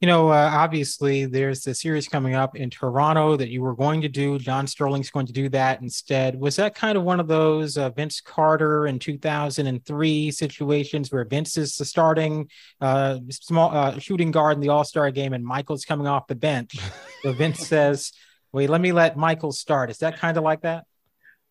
You 0.00 0.06
know, 0.06 0.28
uh, 0.28 0.50
obviously, 0.52 1.24
there's 1.24 1.62
the 1.62 1.74
series 1.74 2.06
coming 2.06 2.34
up 2.34 2.54
in 2.54 2.68
Toronto 2.68 3.34
that 3.36 3.48
you 3.48 3.62
were 3.62 3.74
going 3.74 4.02
to 4.02 4.08
do. 4.08 4.38
John 4.38 4.66
Sterling's 4.66 5.08
going 5.08 5.24
to 5.24 5.32
do 5.32 5.48
that 5.48 5.80
instead. 5.80 6.38
Was 6.38 6.56
that 6.56 6.74
kind 6.74 6.98
of 6.98 7.04
one 7.04 7.18
of 7.18 7.28
those 7.28 7.78
uh, 7.78 7.88
Vince 7.88 8.20
Carter 8.20 8.86
in 8.86 8.98
2003 8.98 10.30
situations 10.30 11.10
where 11.10 11.24
Vince 11.24 11.56
is 11.56 11.78
the 11.78 11.86
starting 11.86 12.50
uh, 12.82 13.20
small 13.30 13.74
uh, 13.74 13.98
shooting 13.98 14.30
guard 14.30 14.56
in 14.56 14.60
the 14.60 14.68
All 14.68 14.84
Star 14.84 15.10
game 15.10 15.32
and 15.32 15.42
Michael's 15.42 15.86
coming 15.86 16.06
off 16.06 16.26
the 16.26 16.34
bench? 16.34 16.76
so 17.22 17.32
Vince 17.32 17.66
says, 17.66 18.12
"Wait, 18.52 18.68
let 18.68 18.82
me 18.82 18.92
let 18.92 19.16
Michael 19.16 19.52
start." 19.52 19.88
Is 19.88 19.98
that 19.98 20.18
kind 20.18 20.36
of 20.36 20.44
like 20.44 20.60
that? 20.60 20.84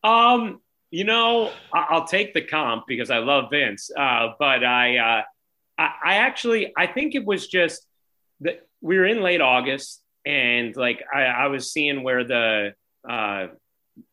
Um, 0.04 0.62
you 0.92 1.04
know, 1.04 1.52
I'll 1.74 2.06
take 2.06 2.36
the 2.36 2.44
comp 2.44 2.84
because 2.88 3.10
I 3.10 3.18
love 3.18 3.46
Vince, 3.50 3.90
uh, 3.98 4.34
but 4.38 4.64
I, 4.64 4.98
uh, 4.98 5.22
I 5.80 6.18
actually 6.18 6.72
I 6.78 6.86
think 6.86 7.16
it 7.16 7.26
was 7.26 7.48
just 7.48 7.85
that 8.42 8.68
we 8.82 8.98
were 8.98 9.06
in 9.06 9.22
late 9.22 9.42
August, 9.42 10.02
and 10.26 10.76
like 10.76 11.04
I, 11.14 11.24
I 11.24 11.48
was 11.48 11.72
seeing 11.72 12.04
where 12.04 12.24
the 12.24 12.74
uh, 13.08 13.48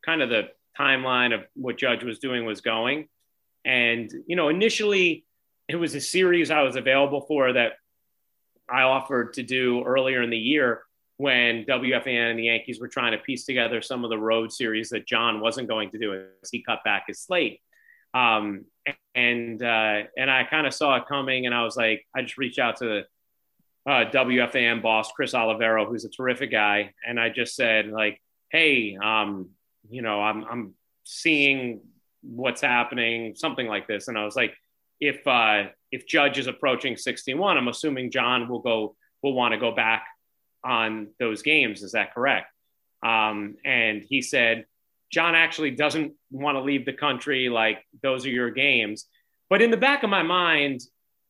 kind 0.04 0.22
of 0.22 0.28
the 0.28 0.48
timeline 0.78 1.34
of 1.34 1.44
what 1.54 1.78
Judge 1.78 2.04
was 2.04 2.18
doing 2.18 2.44
was 2.44 2.60
going, 2.60 3.08
and 3.64 4.10
you 4.26 4.36
know 4.36 4.48
initially 4.48 5.24
it 5.68 5.76
was 5.76 5.94
a 5.94 6.00
series 6.00 6.50
I 6.50 6.62
was 6.62 6.76
available 6.76 7.22
for 7.22 7.52
that 7.52 7.72
I 8.68 8.82
offered 8.82 9.34
to 9.34 9.42
do 9.42 9.82
earlier 9.84 10.22
in 10.22 10.30
the 10.30 10.38
year 10.38 10.82
when 11.16 11.64
WFAN 11.64 12.30
and 12.30 12.38
the 12.38 12.44
Yankees 12.44 12.80
were 12.80 12.88
trying 12.88 13.12
to 13.12 13.18
piece 13.18 13.44
together 13.44 13.80
some 13.80 14.02
of 14.02 14.10
the 14.10 14.18
road 14.18 14.52
series 14.52 14.90
that 14.90 15.06
John 15.06 15.40
wasn't 15.40 15.68
going 15.68 15.90
to 15.90 15.98
do 15.98 16.14
as 16.42 16.50
he 16.50 16.62
cut 16.62 16.82
back 16.84 17.04
his 17.06 17.20
slate. 17.20 17.60
Um, 18.14 18.64
and 19.14 19.62
uh, 19.62 20.02
and 20.16 20.30
I 20.30 20.44
kind 20.44 20.66
of 20.66 20.74
saw 20.74 20.96
it 20.96 21.06
coming, 21.06 21.46
and 21.46 21.54
I 21.54 21.64
was 21.64 21.76
like, 21.76 22.06
I 22.14 22.22
just 22.22 22.38
reached 22.38 22.58
out 22.58 22.78
to 22.78 23.04
uh, 23.86 24.04
WFAN 24.12 24.82
boss 24.82 25.10
Chris 25.12 25.34
Oliviero, 25.34 25.86
who's 25.86 26.04
a 26.04 26.08
terrific 26.08 26.50
guy, 26.50 26.94
and 27.06 27.18
I 27.18 27.30
just 27.30 27.56
said 27.56 27.88
like, 27.88 28.20
"Hey, 28.50 28.96
um, 29.02 29.50
you 29.90 30.02
know, 30.02 30.20
I'm 30.20 30.44
I'm 30.44 30.74
seeing 31.04 31.80
what's 32.22 32.60
happening, 32.60 33.34
something 33.34 33.66
like 33.66 33.88
this," 33.88 34.08
and 34.08 34.16
I 34.16 34.24
was 34.24 34.36
like, 34.36 34.54
"If 35.00 35.26
uh, 35.26 35.64
if 35.90 36.06
Judge 36.06 36.38
is 36.38 36.46
approaching 36.46 36.96
61, 36.96 37.56
I'm 37.56 37.68
assuming 37.68 38.10
John 38.10 38.48
will 38.48 38.60
go 38.60 38.94
will 39.22 39.34
want 39.34 39.52
to 39.52 39.58
go 39.58 39.72
back 39.72 40.06
on 40.64 41.08
those 41.18 41.42
games. 41.42 41.82
Is 41.82 41.92
that 41.92 42.14
correct?" 42.14 42.52
Um, 43.02 43.56
and 43.64 44.02
he 44.08 44.22
said, 44.22 44.66
"John 45.10 45.34
actually 45.34 45.72
doesn't 45.72 46.12
want 46.30 46.56
to 46.56 46.62
leave 46.62 46.86
the 46.86 46.92
country. 46.92 47.48
Like 47.48 47.84
those 48.00 48.24
are 48.26 48.30
your 48.30 48.50
games." 48.52 49.06
But 49.50 49.60
in 49.60 49.72
the 49.72 49.76
back 49.76 50.04
of 50.04 50.08
my 50.08 50.22
mind, 50.22 50.82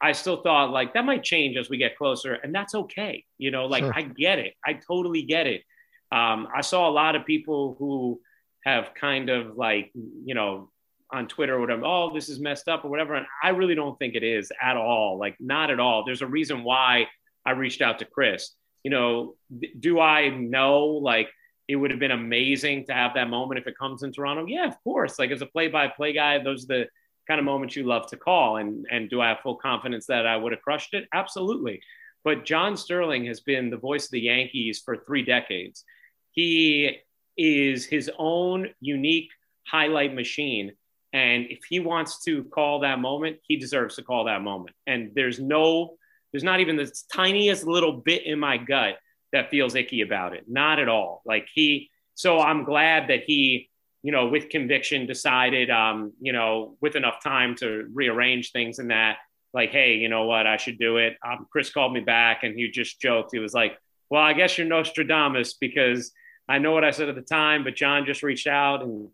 I 0.02 0.12
still 0.12 0.42
thought 0.42 0.70
like 0.70 0.94
that 0.94 1.04
might 1.04 1.22
change 1.22 1.56
as 1.56 1.70
we 1.70 1.76
get 1.76 1.96
closer, 1.96 2.34
and 2.34 2.52
that's 2.54 2.74
okay. 2.74 3.24
You 3.38 3.52
know, 3.52 3.66
like 3.66 3.84
sure. 3.84 3.92
I 3.94 4.02
get 4.02 4.38
it. 4.40 4.54
I 4.66 4.74
totally 4.74 5.22
get 5.22 5.46
it. 5.46 5.62
Um, 6.10 6.48
I 6.54 6.60
saw 6.60 6.88
a 6.88 6.90
lot 6.90 7.14
of 7.14 7.24
people 7.24 7.76
who 7.78 8.20
have 8.64 8.92
kind 8.94 9.30
of 9.30 9.56
like, 9.56 9.90
you 9.94 10.34
know, 10.34 10.70
on 11.12 11.28
Twitter 11.28 11.56
or 11.56 11.60
whatever, 11.60 11.84
oh, 11.84 12.12
this 12.12 12.28
is 12.28 12.40
messed 12.40 12.68
up 12.68 12.84
or 12.84 12.90
whatever. 12.90 13.14
And 13.14 13.26
I 13.42 13.50
really 13.50 13.74
don't 13.74 13.98
think 13.98 14.14
it 14.14 14.22
is 14.22 14.50
at 14.62 14.76
all. 14.76 15.18
Like, 15.18 15.36
not 15.40 15.70
at 15.70 15.78
all. 15.78 16.04
There's 16.04 16.22
a 16.22 16.26
reason 16.26 16.64
why 16.64 17.06
I 17.44 17.52
reached 17.52 17.82
out 17.82 17.98
to 17.98 18.04
Chris. 18.04 18.50
You 18.82 18.90
know, 18.90 19.34
do 19.78 20.00
I 20.00 20.28
know 20.28 20.80
like 20.86 21.28
it 21.68 21.76
would 21.76 21.90
have 21.90 22.00
been 22.00 22.10
amazing 22.10 22.86
to 22.86 22.92
have 22.92 23.14
that 23.14 23.28
moment 23.28 23.60
if 23.60 23.66
it 23.66 23.78
comes 23.78 24.02
in 24.02 24.12
Toronto? 24.12 24.46
Yeah, 24.46 24.66
of 24.66 24.82
course. 24.82 25.18
Like, 25.18 25.30
as 25.30 25.42
a 25.42 25.46
play 25.46 25.68
by 25.68 25.88
play 25.88 26.12
guy, 26.12 26.42
those 26.42 26.64
are 26.64 26.68
the 26.68 26.86
kind 27.26 27.38
of 27.38 27.44
moments 27.44 27.76
you 27.76 27.84
love 27.84 28.06
to 28.08 28.16
call. 28.16 28.56
And, 28.56 28.86
and 28.90 29.08
do 29.08 29.20
I 29.20 29.28
have 29.28 29.40
full 29.40 29.56
confidence 29.56 30.06
that 30.06 30.26
I 30.26 30.36
would 30.36 30.52
have 30.52 30.62
crushed 30.62 30.94
it? 30.94 31.08
Absolutely. 31.12 31.80
But 32.24 32.44
John 32.44 32.76
Sterling 32.76 33.24
has 33.26 33.40
been 33.40 33.70
the 33.70 33.76
voice 33.76 34.04
of 34.04 34.12
the 34.12 34.20
Yankees 34.20 34.80
for 34.84 34.96
three 34.96 35.24
decades. 35.24 35.84
He 36.30 36.98
is 37.36 37.84
his 37.84 38.10
own 38.18 38.68
unique 38.80 39.30
highlight 39.66 40.14
machine. 40.14 40.72
And 41.12 41.46
if 41.50 41.60
he 41.68 41.80
wants 41.80 42.22
to 42.24 42.44
call 42.44 42.80
that 42.80 42.98
moment, 42.98 43.38
he 43.46 43.56
deserves 43.56 43.96
to 43.96 44.02
call 44.02 44.24
that 44.24 44.42
moment. 44.42 44.74
And 44.86 45.10
there's 45.14 45.38
no, 45.38 45.96
there's 46.32 46.44
not 46.44 46.60
even 46.60 46.76
the 46.76 46.90
tiniest 47.12 47.66
little 47.66 47.92
bit 47.92 48.24
in 48.24 48.38
my 48.38 48.56
gut 48.56 48.98
that 49.32 49.50
feels 49.50 49.74
icky 49.74 50.00
about 50.02 50.34
it. 50.34 50.44
Not 50.48 50.78
at 50.78 50.88
all. 50.88 51.22
Like 51.26 51.48
he, 51.52 51.90
so 52.14 52.38
I'm 52.38 52.64
glad 52.64 53.08
that 53.08 53.24
he 53.26 53.70
you 54.02 54.12
know, 54.12 54.26
with 54.26 54.48
conviction, 54.48 55.06
decided, 55.06 55.70
um, 55.70 56.12
you 56.20 56.32
know, 56.32 56.76
with 56.80 56.96
enough 56.96 57.22
time 57.22 57.54
to 57.56 57.88
rearrange 57.92 58.52
things 58.52 58.78
and 58.78 58.90
that, 58.90 59.18
like, 59.54 59.70
hey, 59.70 59.94
you 59.94 60.08
know 60.08 60.24
what, 60.24 60.46
I 60.46 60.56
should 60.56 60.78
do 60.78 60.96
it. 60.96 61.16
Um, 61.24 61.46
Chris 61.50 61.70
called 61.70 61.92
me 61.92 62.00
back 62.00 62.42
and 62.42 62.58
he 62.58 62.68
just 62.68 63.00
joked. 63.00 63.30
He 63.32 63.38
was 63.38 63.54
like, 63.54 63.78
well, 64.10 64.22
I 64.22 64.32
guess 64.32 64.58
you're 64.58 64.66
Nostradamus 64.66 65.54
because 65.54 66.12
I 66.48 66.58
know 66.58 66.72
what 66.72 66.84
I 66.84 66.90
said 66.90 67.08
at 67.08 67.14
the 67.14 67.22
time, 67.22 67.64
but 67.64 67.76
John 67.76 68.04
just 68.04 68.22
reached 68.22 68.46
out 68.46 68.82
and 68.82 69.08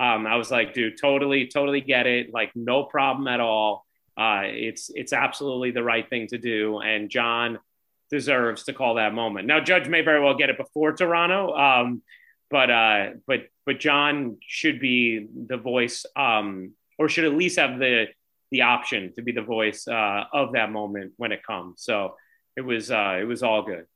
um, 0.00 0.26
I 0.26 0.36
was 0.36 0.50
like, 0.50 0.74
dude, 0.74 1.00
totally, 1.00 1.46
totally 1.46 1.80
get 1.80 2.06
it. 2.06 2.32
Like, 2.34 2.50
no 2.56 2.84
problem 2.84 3.28
at 3.28 3.40
all. 3.40 3.86
Uh, 4.16 4.42
it's 4.44 4.90
it's 4.94 5.12
absolutely 5.12 5.70
the 5.70 5.82
right 5.82 6.08
thing 6.08 6.26
to 6.26 6.38
do, 6.38 6.80
and 6.80 7.08
John 7.08 7.58
deserves 8.10 8.64
to 8.64 8.74
call 8.74 8.96
that 8.96 9.14
moment. 9.14 9.46
Now, 9.46 9.60
Judge 9.60 9.88
may 9.88 10.02
very 10.02 10.22
well 10.22 10.34
get 10.34 10.50
it 10.50 10.58
before 10.58 10.92
Toronto, 10.92 11.54
um, 11.56 12.02
but 12.52 12.70
uh, 12.70 13.06
but 13.26 13.46
but 13.64 13.80
John 13.80 14.36
should 14.46 14.78
be 14.78 15.26
the 15.46 15.56
voice, 15.56 16.04
um, 16.14 16.72
or 16.98 17.08
should 17.08 17.24
at 17.24 17.32
least 17.32 17.58
have 17.58 17.78
the 17.80 18.08
the 18.52 18.60
option 18.60 19.12
to 19.14 19.22
be 19.22 19.32
the 19.32 19.42
voice 19.42 19.88
uh, 19.88 20.24
of 20.32 20.52
that 20.52 20.70
moment 20.70 21.14
when 21.16 21.32
it 21.32 21.42
comes. 21.42 21.82
So 21.82 22.16
it 22.54 22.60
was 22.60 22.90
uh, 22.90 23.16
it 23.18 23.24
was 23.24 23.42
all 23.42 23.62
good. 23.62 23.86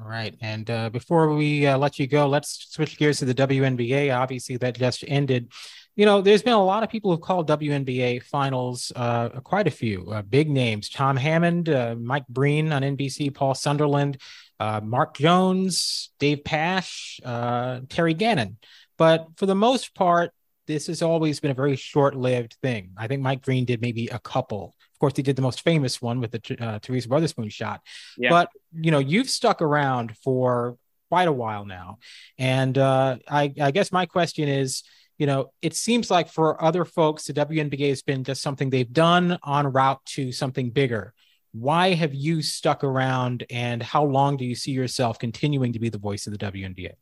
All 0.00 0.08
right, 0.08 0.34
and 0.40 0.70
uh, 0.70 0.88
before 0.88 1.34
we 1.34 1.66
uh, 1.66 1.76
let 1.76 1.98
you 1.98 2.06
go, 2.06 2.26
let's 2.26 2.68
switch 2.70 2.96
gears 2.96 3.18
to 3.18 3.26
the 3.26 3.34
WNBA. 3.34 4.16
Obviously, 4.16 4.56
that 4.58 4.78
just 4.78 5.04
ended. 5.06 5.52
You 5.96 6.06
know, 6.06 6.22
there's 6.22 6.42
been 6.42 6.54
a 6.54 6.64
lot 6.64 6.82
of 6.82 6.88
people 6.88 7.10
who've 7.10 7.20
called 7.20 7.46
WNBA 7.48 8.22
finals, 8.22 8.90
uh, 8.96 9.28
quite 9.40 9.66
a 9.66 9.70
few 9.70 10.10
uh, 10.10 10.22
big 10.22 10.48
names: 10.48 10.88
Tom 10.88 11.16
Hammond, 11.16 11.68
uh, 11.68 11.96
Mike 12.00 12.26
Breen 12.28 12.72
on 12.72 12.82
NBC, 12.82 13.34
Paul 13.34 13.54
Sunderland 13.54 14.18
uh, 14.62 14.80
Mark 14.80 15.14
Jones, 15.14 16.10
Dave 16.20 16.44
Pasch, 16.44 17.20
uh, 17.24 17.80
Terry 17.88 18.14
Gannon. 18.14 18.58
But 18.96 19.26
for 19.36 19.46
the 19.46 19.56
most 19.56 19.92
part, 19.92 20.30
this 20.68 20.86
has 20.86 21.02
always 21.02 21.40
been 21.40 21.50
a 21.50 21.54
very 21.54 21.74
short-lived 21.74 22.56
thing. 22.62 22.92
I 22.96 23.08
think 23.08 23.22
Mike 23.22 23.42
Breen 23.42 23.64
did 23.64 23.80
maybe 23.80 24.06
a 24.06 24.20
couple. 24.20 24.76
Of 24.94 24.98
course, 25.00 25.14
he 25.16 25.22
did 25.24 25.34
the 25.34 25.42
most 25.42 25.62
famous 25.62 26.00
one 26.00 26.20
with 26.20 26.30
the 26.30 26.56
uh, 26.60 26.78
Teresa 26.78 27.08
Weatherspoon 27.08 27.50
shot. 27.50 27.80
Yeah. 28.16 28.30
But 28.30 28.50
you 28.72 28.92
know, 28.92 29.00
you've 29.00 29.28
stuck 29.28 29.62
around 29.62 30.16
for 30.18 30.76
quite 31.08 31.26
a 31.26 31.32
while 31.32 31.64
now, 31.64 31.98
and 32.38 32.78
uh, 32.78 33.16
I, 33.28 33.52
I 33.60 33.72
guess 33.72 33.90
my 33.90 34.06
question 34.06 34.48
is, 34.48 34.84
you 35.18 35.26
know, 35.26 35.50
it 35.60 35.74
seems 35.74 36.08
like 36.08 36.28
for 36.30 36.62
other 36.62 36.84
folks, 36.84 37.24
the 37.24 37.32
WNBA 37.32 37.88
has 37.88 38.02
been 38.02 38.22
just 38.22 38.42
something 38.42 38.70
they've 38.70 38.92
done 38.92 39.38
on 39.42 39.66
route 39.66 40.04
to 40.14 40.30
something 40.30 40.70
bigger 40.70 41.14
why 41.52 41.92
have 41.92 42.14
you 42.14 42.40
stuck 42.42 42.82
around 42.82 43.44
and 43.50 43.82
how 43.82 44.04
long 44.04 44.36
do 44.36 44.44
you 44.44 44.54
see 44.54 44.72
yourself 44.72 45.18
continuing 45.18 45.74
to 45.74 45.78
be 45.78 45.90
the 45.90 45.98
voice 45.98 46.26
of 46.26 46.32
the 46.32 46.38
WNBA? 46.38 46.92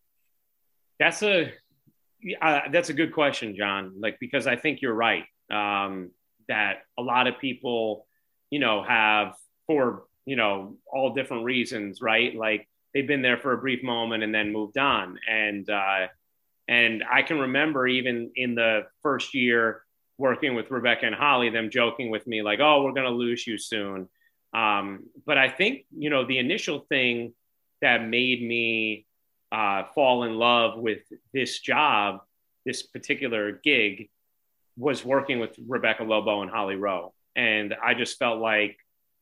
That's 0.98 1.22
a 1.22 1.52
uh, 2.42 2.60
that's 2.70 2.90
a 2.90 2.92
good 2.92 3.14
question, 3.14 3.56
John. 3.56 3.94
Like 3.98 4.18
because 4.20 4.46
I 4.46 4.56
think 4.56 4.82
you're 4.82 4.94
right 4.94 5.24
um, 5.50 6.10
that 6.48 6.82
a 6.98 7.02
lot 7.02 7.26
of 7.26 7.38
people, 7.38 8.06
you 8.50 8.58
know, 8.58 8.82
have 8.82 9.34
for 9.66 10.04
you 10.26 10.36
know 10.36 10.76
all 10.92 11.14
different 11.14 11.44
reasons, 11.44 12.02
right? 12.02 12.34
Like 12.34 12.68
they've 12.92 13.06
been 13.06 13.22
there 13.22 13.38
for 13.38 13.52
a 13.52 13.58
brief 13.58 13.82
moment 13.82 14.22
and 14.22 14.34
then 14.34 14.52
moved 14.52 14.78
on, 14.78 15.18
and 15.28 15.68
uh, 15.70 16.08
and 16.68 17.04
I 17.10 17.22
can 17.22 17.38
remember 17.38 17.86
even 17.86 18.32
in 18.34 18.54
the 18.54 18.82
first 19.02 19.32
year 19.32 19.82
working 20.18 20.54
with 20.54 20.70
Rebecca 20.70 21.06
and 21.06 21.14
Holly, 21.14 21.48
them 21.50 21.70
joking 21.70 22.10
with 22.10 22.26
me 22.26 22.42
like, 22.42 22.58
"Oh, 22.60 22.82
we're 22.82 22.92
to 23.06 23.10
lose 23.10 23.46
you 23.46 23.56
soon." 23.56 24.08
Um, 24.52 25.04
but 25.26 25.38
I 25.38 25.48
think, 25.48 25.84
you 25.96 26.10
know, 26.10 26.26
the 26.26 26.38
initial 26.38 26.80
thing 26.88 27.34
that 27.80 28.06
made 28.06 28.42
me 28.42 29.06
uh, 29.52 29.84
fall 29.94 30.24
in 30.24 30.34
love 30.36 30.78
with 30.78 31.00
this 31.32 31.60
job, 31.60 32.20
this 32.66 32.82
particular 32.82 33.52
gig, 33.52 34.10
was 34.76 35.04
working 35.04 35.38
with 35.38 35.56
Rebecca 35.68 36.02
Lobo 36.02 36.42
and 36.42 36.50
Holly 36.50 36.76
Rowe. 36.76 37.12
And 37.36 37.74
I 37.82 37.94
just 37.94 38.18
felt 38.18 38.40
like, 38.40 38.76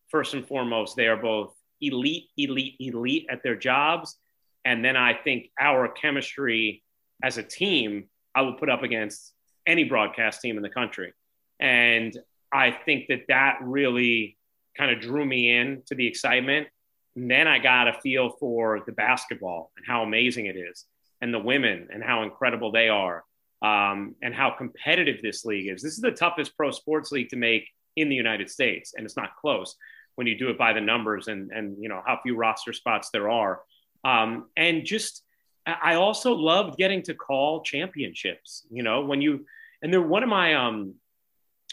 first 0.09 0.33
and 0.35 0.47
foremost, 0.47 0.97
they 0.97 1.07
are 1.07 1.17
both 1.17 1.55
elite, 1.81 2.29
elite, 2.37 2.77
elite 2.81 3.27
at 3.31 3.43
their 3.43 3.57
jobs. 3.57 4.17
And 4.65 4.85
then 4.85 4.97
I 4.97 5.15
think 5.15 5.51
our 5.61 5.89
chemistry 5.89 6.83
as 7.23 7.37
a 7.37 7.43
team, 7.43 8.09
I 8.35 8.43
will 8.43 8.55
put 8.55 8.71
up 8.71 8.83
against 8.83 9.33
any 9.67 9.85
broadcast 9.85 10.41
team 10.41 10.57
in 10.57 10.63
the 10.63 10.71
country. 10.71 11.13
And 11.61 12.17
I 12.51 12.71
think 12.71 13.09
that 13.09 13.25
that 13.29 13.59
really 13.61 14.38
kind 14.79 14.91
of 14.93 15.01
drew 15.01 15.27
me 15.27 15.57
in 15.57 15.83
to 15.87 15.95
the 15.95 16.07
excitement. 16.07 16.69
And 17.17 17.31
then 17.31 17.49
I 17.49 17.59
got 17.59 17.89
a 17.89 17.95
feel 18.01 18.31
for 18.39 18.81
the 18.87 18.93
basketball 18.93 19.73
and 19.77 19.85
how 19.85 20.03
amazing 20.05 20.47
it 20.47 20.57
is, 20.57 20.85
and 21.21 21.35
the 21.35 21.39
women 21.39 21.89
and 21.93 22.03
how 22.03 22.23
incredible 22.23 22.71
they 22.71 22.89
are, 22.89 23.25
um, 23.61 24.15
and 24.23 24.33
how 24.35 24.51
competitive 24.51 25.21
this 25.21 25.45
league 25.45 25.69
is. 25.69 25.83
This 25.83 25.95
is 25.95 26.01
the 26.01 26.13
toughest 26.13 26.57
pro 26.57 26.71
sports 26.71 27.11
league 27.11 27.31
to 27.31 27.37
make 27.37 27.65
in 27.97 28.09
the 28.09 28.15
United 28.15 28.49
States, 28.49 28.95
and 28.97 29.05
it's 29.05 29.17
not 29.17 29.37
close. 29.41 29.75
when 30.19 30.27
you 30.27 30.37
do 30.37 30.51
it 30.51 30.59
by 30.59 30.73
the 30.73 30.81
numbers 30.81 31.29
and 31.29 31.53
and 31.53 31.77
you 31.81 31.89
know 31.89 32.03
how 32.05 32.19
few 32.25 32.35
roster 32.37 32.73
spots 32.73 33.11
there 33.13 33.31
are. 33.31 33.61
Um, 34.05 34.49
and 34.57 34.85
just 34.85 35.23
I 35.65 35.95
also 35.95 36.33
loved 36.35 36.77
getting 36.77 37.03
to 37.03 37.15
call 37.15 37.63
championships. 37.63 38.67
You 38.71 38.83
know 38.83 39.05
when 39.05 39.23
you 39.23 39.47
and 39.81 39.93
they're 39.93 40.03
one 40.03 40.25
of 40.25 40.29
my 40.29 40.55
um, 40.55 40.95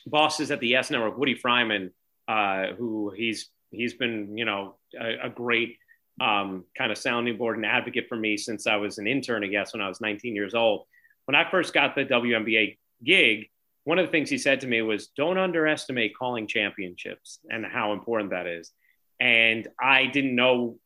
bosses 0.06 0.52
at 0.52 0.60
the 0.60 0.68
Yes 0.68 0.92
Network, 0.92 1.18
Woody 1.18 1.36
Freiman, 1.36 1.92
uh, 2.27 2.74
who 2.77 3.12
he's 3.15 3.50
he's 3.72 3.94
been 3.94 4.38
you 4.38 4.46
know 4.46 4.75
a, 5.00 5.27
a 5.27 5.29
great 5.29 5.77
um, 6.22 6.63
kind 6.77 6.91
of 6.91 6.98
sounding 6.98 7.38
board 7.38 7.58
and 7.58 7.65
advocate 7.65 8.08
for 8.08 8.15
me 8.15 8.38
since 8.38 8.67
I 8.67 8.77
was 8.77 8.98
an 8.98 9.08
intern, 9.08 9.44
I 9.44 9.48
guess, 9.48 9.74
when 9.74 9.82
I 9.82 9.88
was 9.88 10.00
19 10.00 10.34
years 10.36 10.53
old. 10.53 10.86
When 11.25 11.36
I 11.36 11.50
first 11.50 11.74
got 11.74 11.96
the 11.96 12.05
WNBA 12.05 12.77
gig, 13.03 13.50
one 13.84 14.00
of 14.00 14.05
the 14.05 14.12
things 14.12 14.29
he 14.29 14.38
said 14.38 14.62
to 14.62 14.67
me 14.67 14.82
was, 14.82 15.08
"Don't 15.08 15.38
underestimate 15.38 16.15
calling 16.15 16.48
championships 16.48 17.39
and 17.50 17.65
how 17.65 17.94
important 17.94 18.32
that 18.32 18.48
is." 18.48 18.72
And 19.20 19.67
I 19.79 20.08
didn't 20.08 20.36
know 20.36 20.77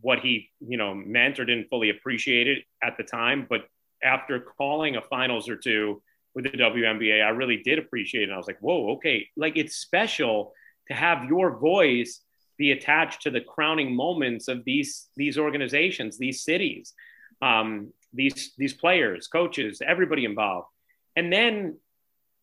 what 0.00 0.20
he, 0.20 0.50
you 0.60 0.76
know, 0.76 0.94
meant 0.94 1.38
or 1.38 1.44
didn't 1.44 1.68
fully 1.68 1.90
appreciate 1.90 2.46
it 2.46 2.64
at 2.82 2.96
the 2.96 3.04
time. 3.04 3.46
But 3.48 3.68
after 4.02 4.40
calling 4.40 4.96
a 4.96 5.02
finals 5.02 5.48
or 5.48 5.56
two 5.56 6.02
with 6.34 6.44
the 6.44 6.50
WNBA, 6.50 7.24
I 7.24 7.30
really 7.30 7.58
did 7.58 7.78
appreciate 7.78 8.22
it. 8.22 8.24
And 8.24 8.34
I 8.34 8.36
was 8.36 8.46
like, 8.46 8.60
"Whoa, 8.60 8.92
okay!" 8.92 9.28
Like 9.36 9.56
it's 9.56 9.76
special 9.76 10.52
to 10.90 10.96
have 10.96 11.24
your 11.24 11.56
voice 11.56 12.20
be 12.58 12.72
attached 12.72 13.22
to 13.22 13.30
the 13.30 13.40
crowning 13.40 13.96
moments 13.96 14.48
of 14.48 14.64
these 14.64 15.08
these 15.16 15.38
organizations, 15.38 16.18
these 16.18 16.44
cities, 16.44 16.92
um, 17.40 17.92
these 18.12 18.52
these 18.58 18.74
players, 18.74 19.28
coaches, 19.28 19.80
everybody 19.84 20.24
involved. 20.26 20.68
And 21.16 21.32
then 21.32 21.78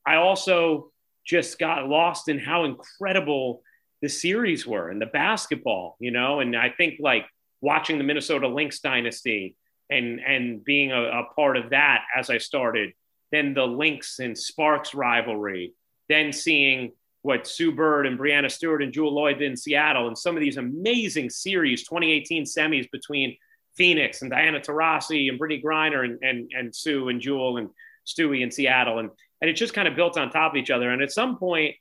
I 0.05 0.15
also 0.15 0.91
just 1.25 1.59
got 1.59 1.87
lost 1.87 2.29
in 2.29 2.39
how 2.39 2.63
incredible 2.63 3.61
the 4.01 4.09
series 4.09 4.65
were 4.65 4.89
and 4.89 5.01
the 5.01 5.07
basketball, 5.07 5.97
you 5.99 6.11
know. 6.11 6.39
And 6.39 6.55
I 6.55 6.69
think 6.69 6.95
like 6.99 7.25
watching 7.61 7.97
the 7.97 8.03
Minnesota 8.03 8.47
Lynx 8.47 8.79
dynasty 8.79 9.55
and 9.89 10.19
and 10.19 10.63
being 10.63 10.91
a, 10.91 11.01
a 11.03 11.23
part 11.35 11.57
of 11.57 11.71
that 11.71 12.05
as 12.15 12.29
I 12.29 12.39
started, 12.39 12.93
then 13.31 13.53
the 13.53 13.67
Lynx 13.67 14.19
and 14.19 14.37
Sparks 14.37 14.95
rivalry, 14.95 15.73
then 16.09 16.31
seeing 16.31 16.93
what 17.27 17.46
Sue 17.46 17.74
Bird 17.74 18.07
and 18.07 18.17
Breanna 18.17 18.50
Stewart 18.50 18.81
and 18.81 18.93
Jewell 18.93 19.12
Loyd 19.12 19.39
did 19.39 19.51
in 19.51 19.57
Seattle, 19.57 20.07
and 20.07 20.17
some 20.17 20.38
of 20.38 20.41
these 20.41 20.55
amazing 20.55 21.29
series, 21.29 21.84
2018 21.84 22.46
semis 22.46 22.89
between 22.89 23.36
Phoenix 23.75 24.22
and 24.22 24.31
Diana 24.31 24.62
Taurasi 24.62 25.27
and 25.27 25.38
Brittney 25.38 25.62
Griner 25.62 26.05
and, 26.05 26.24
and, 26.24 26.50
and 26.57 26.74
Sue 26.74 27.10
and 27.10 27.19
Jewel 27.19 27.57
and 27.57 27.69
Stewie 28.07 28.43
in 28.43 28.50
Seattle. 28.50 29.00
And 29.00 29.10
and 29.41 29.50
it 29.50 29.55
just 29.55 29.74
kind 29.74 29.89
of 29.89 29.96
built 29.98 30.17
on 30.17 30.29
top 30.29 30.53
of 30.53 30.57
each 30.57 30.72
other. 30.72 30.89
And 30.89 31.01
at 31.01 31.12
some 31.12 31.38
point, 31.38 31.75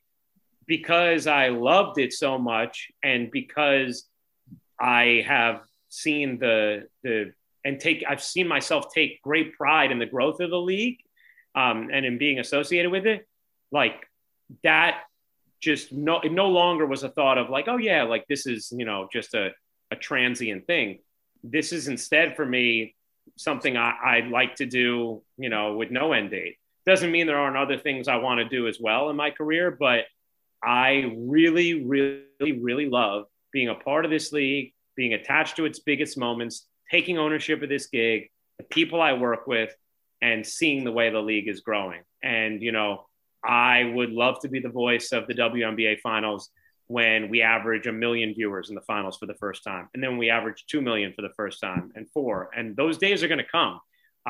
because 0.67 1.27
I 1.27 1.47
loved 1.47 1.97
it 1.97 2.11
so 2.11 2.37
much, 2.37 2.91
and 3.01 3.31
because 3.31 4.05
I 4.77 5.23
have 5.25 5.61
seen 5.87 6.39
the 6.39 6.89
the 7.03 7.31
and 7.63 7.79
take 7.79 8.03
I've 8.05 8.21
seen 8.21 8.49
myself 8.49 8.93
take 8.93 9.21
great 9.21 9.53
pride 9.53 9.93
in 9.93 9.99
the 9.99 10.05
growth 10.05 10.41
of 10.41 10.49
the 10.49 10.59
league 10.59 10.97
um, 11.55 11.89
and 11.89 12.05
in 12.05 12.17
being 12.17 12.37
associated 12.37 12.91
with 12.91 13.05
it, 13.05 13.25
like 13.71 13.95
that 14.63 15.03
just 15.59 15.91
no 15.91 16.19
it 16.21 16.31
no 16.31 16.47
longer 16.47 16.85
was 16.85 17.03
a 17.03 17.09
thought 17.09 17.37
of 17.37 17.49
like 17.49 17.67
oh 17.67 17.77
yeah 17.77 18.03
like 18.03 18.25
this 18.27 18.45
is 18.45 18.71
you 18.75 18.85
know 18.85 19.07
just 19.11 19.33
a, 19.33 19.49
a 19.91 19.95
transient 19.95 20.65
thing 20.67 20.99
this 21.43 21.71
is 21.71 21.87
instead 21.87 22.35
for 22.35 22.45
me 22.45 22.95
something 23.37 23.75
I, 23.75 23.93
I'd 24.03 24.27
like 24.27 24.55
to 24.55 24.65
do 24.65 25.23
you 25.37 25.49
know 25.49 25.75
with 25.75 25.91
no 25.91 26.13
end 26.13 26.31
date 26.31 26.57
doesn't 26.87 27.11
mean 27.11 27.27
there 27.27 27.37
aren't 27.37 27.57
other 27.57 27.77
things 27.77 28.07
I 28.07 28.15
want 28.15 28.39
to 28.39 28.47
do 28.47 28.65
as 28.65 28.79
well 28.79 29.09
in 29.09 29.17
my 29.17 29.29
career, 29.29 29.69
but 29.69 30.05
I 30.63 31.13
really, 31.17 31.83
really, 31.83 32.61
really 32.61 32.87
love 32.89 33.25
being 33.51 33.67
a 33.67 33.75
part 33.75 34.05
of 34.05 34.11
this 34.11 34.31
league, 34.31 34.73
being 34.95 35.13
attached 35.13 35.57
to 35.57 35.65
its 35.65 35.79
biggest 35.79 36.17
moments, 36.17 36.65
taking 36.89 37.17
ownership 37.17 37.61
of 37.61 37.67
this 37.67 37.87
gig, 37.87 38.29
the 38.57 38.63
people 38.63 39.01
I 39.01 39.13
work 39.13 39.47
with, 39.47 39.75
and 40.21 40.47
seeing 40.47 40.85
the 40.85 40.91
way 40.93 41.09
the 41.09 41.19
league 41.19 41.49
is 41.49 41.59
growing. 41.59 42.03
And, 42.23 42.61
you 42.61 42.71
know, 42.71 43.06
I 43.43 43.85
would 43.95 44.11
love 44.11 44.39
to 44.41 44.49
be 44.49 44.59
the 44.59 44.69
voice 44.69 45.11
of 45.11 45.27
the 45.27 45.33
WNBA 45.33 45.99
finals 46.01 46.49
when 46.87 47.29
we 47.29 47.41
average 47.41 47.85
a 47.87 47.91
million 47.91 48.33
viewers 48.33 48.69
in 48.69 48.75
the 48.75 48.81
finals 48.81 49.17
for 49.17 49.25
the 49.25 49.35
first 49.35 49.63
time. 49.63 49.89
And 49.93 50.01
then 50.01 50.17
we 50.17 50.29
average 50.29 50.65
2 50.67 50.81
million 50.81 51.13
for 51.13 51.21
the 51.21 51.33
first 51.35 51.59
time 51.59 51.91
and 51.95 52.09
four. 52.11 52.49
And 52.55 52.75
those 52.75 52.97
days 52.97 53.23
are 53.23 53.27
going 53.27 53.39
to 53.39 53.43
come. 53.43 53.79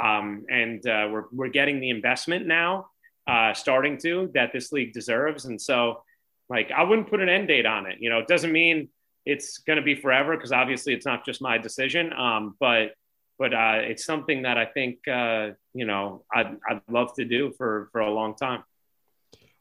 Um, 0.02 0.46
and 0.50 0.86
uh, 0.88 1.08
we're, 1.12 1.26
we're 1.32 1.50
getting 1.50 1.80
the 1.80 1.89
investment 1.89 2.48
now, 2.48 2.88
uh, 3.28 3.54
starting 3.54 3.98
to 4.00 4.32
that 4.34 4.52
this 4.54 4.72
league 4.72 4.93
deserves. 4.93 5.46
And 5.46 5.62
so, 5.62 6.04
like, 6.50 6.72
I 6.72 6.84
wouldn't 6.84 7.10
put 7.10 7.20
an 7.20 7.30
end 7.30 7.48
date 7.48 7.65
on 7.65 7.86
it. 7.86 7.98
You 8.00 8.10
know, 8.10 8.20
it 8.20 8.28
doesn't 8.28 8.52
mean 8.52 8.89
it's 9.26 9.60
going 9.60 9.78
to 9.78 9.84
be 9.84 9.96
forever 9.96 10.36
because 10.36 10.52
obviously 10.52 10.93
it's 10.93 11.06
not 11.06 11.26
just 11.26 11.41
my 11.41 11.58
decision. 11.58 12.13
Um, 12.13 12.56
but 12.60 12.91
but 13.39 13.54
uh, 13.54 13.82
it's 13.82 14.04
something 14.04 14.43
that 14.43 14.58
I 14.58 14.65
think 14.65 15.08
uh, 15.08 15.50
you 15.74 15.86
know 15.86 16.24
I'd, 16.34 16.58
I'd 16.67 16.82
love 16.89 17.13
to 17.15 17.26
do 17.26 17.54
for 17.58 17.89
for 17.91 18.02
a 18.02 18.12
long 18.12 18.36
time. 18.36 18.63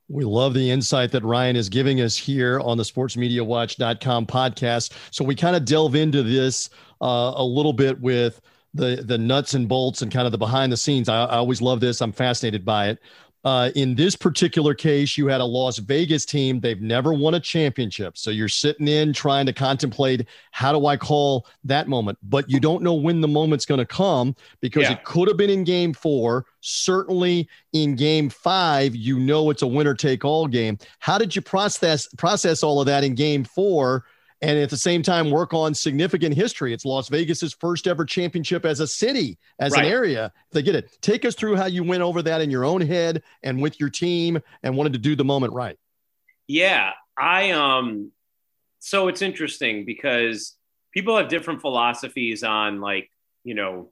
We 0.09 0.25
love 0.25 0.55
the 0.55 0.71
insight 0.71 1.11
that 1.13 1.25
Ryan 1.25 1.57
is 1.57 1.69
giving 1.69 2.01
us 2.01 2.17
here 2.17 2.61
on 2.61 2.77
the 2.77 2.85
sportsmediawatch.com 2.85 4.27
podcast. 4.27 4.93
So 5.11 5.25
we 5.25 5.35
kind 5.35 5.57
of 5.57 5.65
delve 5.65 5.97
into 5.97 6.23
this 6.23 6.71
uh, 7.03 7.33
a 7.37 7.45
little 7.45 7.73
bit 7.73 8.01
with 8.01 8.41
the 8.75 9.03
the 9.05 9.19
nuts 9.19 9.55
and 9.55 9.69
bolts 9.69 10.03
and 10.03 10.13
kind 10.13 10.27
of 10.27 10.33
the 10.33 10.39
behind 10.39 10.71
the 10.71 10.77
scenes. 10.77 11.09
I, 11.09 11.25
I 11.25 11.37
always 11.37 11.61
love 11.61 11.81
this. 11.81 12.01
I'm 12.01 12.13
fascinated 12.13 12.65
by 12.65 12.91
it. 12.91 12.99
Uh, 13.47 13.71
in 13.77 13.95
this 13.95 14.17
particular 14.17 14.75
case, 14.75 15.17
you 15.17 15.29
had 15.29 15.41
a 15.41 15.45
Las 15.45 15.79
Vegas 15.79 16.27
team. 16.27 16.59
They've 16.59 16.81
never 16.81 17.13
won 17.15 17.35
a 17.35 17.41
championship. 17.41 18.19
So 18.19 18.33
you're 18.33 18.49
sitting 18.49 18.89
in 18.89 19.13
trying 19.13 19.47
to 19.47 19.53
contemplate 19.53 20.27
how 20.51 20.73
do 20.73 20.87
I 20.87 20.97
call 20.97 21.47
that 21.63 21.87
moment? 21.87 22.19
But 22.25 22.51
you 22.51 22.59
don't 22.59 22.83
know 22.83 22.95
when 22.95 23.21
the 23.21 23.29
moment's 23.29 23.65
going 23.65 23.79
to 23.79 23.87
come 23.87 24.35
because 24.61 24.83
yeah. 24.83 24.95
it 24.95 25.05
could 25.05 25.29
have 25.29 25.37
been 25.37 25.49
in 25.49 25.63
game 25.63 25.93
four. 25.93 26.47
Certainly 26.61 27.49
in 27.73 27.95
game 27.95 28.31
five, 28.31 28.97
you 28.97 29.21
know 29.21 29.51
it's 29.51 29.63
a 29.63 29.67
winner 29.69 29.95
take 29.95 30.25
all 30.25 30.49
game. 30.49 30.77
How 30.99 31.17
did 31.17 31.37
you 31.37 31.41
process 31.41 32.09
process 32.17 32.65
all 32.65 32.81
of 32.81 32.87
that 32.87 33.05
in 33.05 33.15
game 33.15 33.45
four? 33.45 34.05
And 34.43 34.59
at 34.59 34.71
the 34.71 34.77
same 34.77 35.03
time 35.03 35.31
work 35.31 35.55
on 35.55 35.75
significant 35.75 36.35
history. 36.35 36.73
It's 36.73 36.85
Las 36.85 37.09
Vegas's 37.09 37.55
first 37.55 37.87
ever 37.87 38.05
championship 38.05 38.65
as 38.65 38.81
a 38.81 38.87
city, 38.87 39.39
as 39.59 39.73
right. 39.73 39.85
an 39.85 39.91
area. 39.91 40.33
They 40.53 40.63
get 40.63 40.75
it. 40.75 40.97
Take 41.01 41.25
us 41.25 41.35
through 41.35 41.57
how 41.57 41.67
you 41.67 41.83
went 41.85 42.03
over 42.03 42.23
that 42.23 42.41
in 42.41 42.51
your 42.51 42.65
own 42.65 42.81
head 42.81 43.23
and 43.43 43.61
with 43.63 43.81
your 43.81 43.91
team 43.91 44.41
and 44.63 44.77
wanted 44.77 44.93
to 44.93 44.99
do 44.99 45.17
the 45.17 45.25
moment 45.25 45.53
right. 45.53 45.79
Yeah, 46.47 46.93
I 47.19 47.51
um 47.53 48.13
so 48.79 49.09
it's 49.09 49.23
interesting 49.23 49.85
because 49.85 50.55
people 50.93 51.17
have 51.17 51.29
different 51.29 51.61
philosophies 51.61 52.45
on 52.45 52.81
like, 52.81 53.11
you 53.43 53.55
know, 53.55 53.91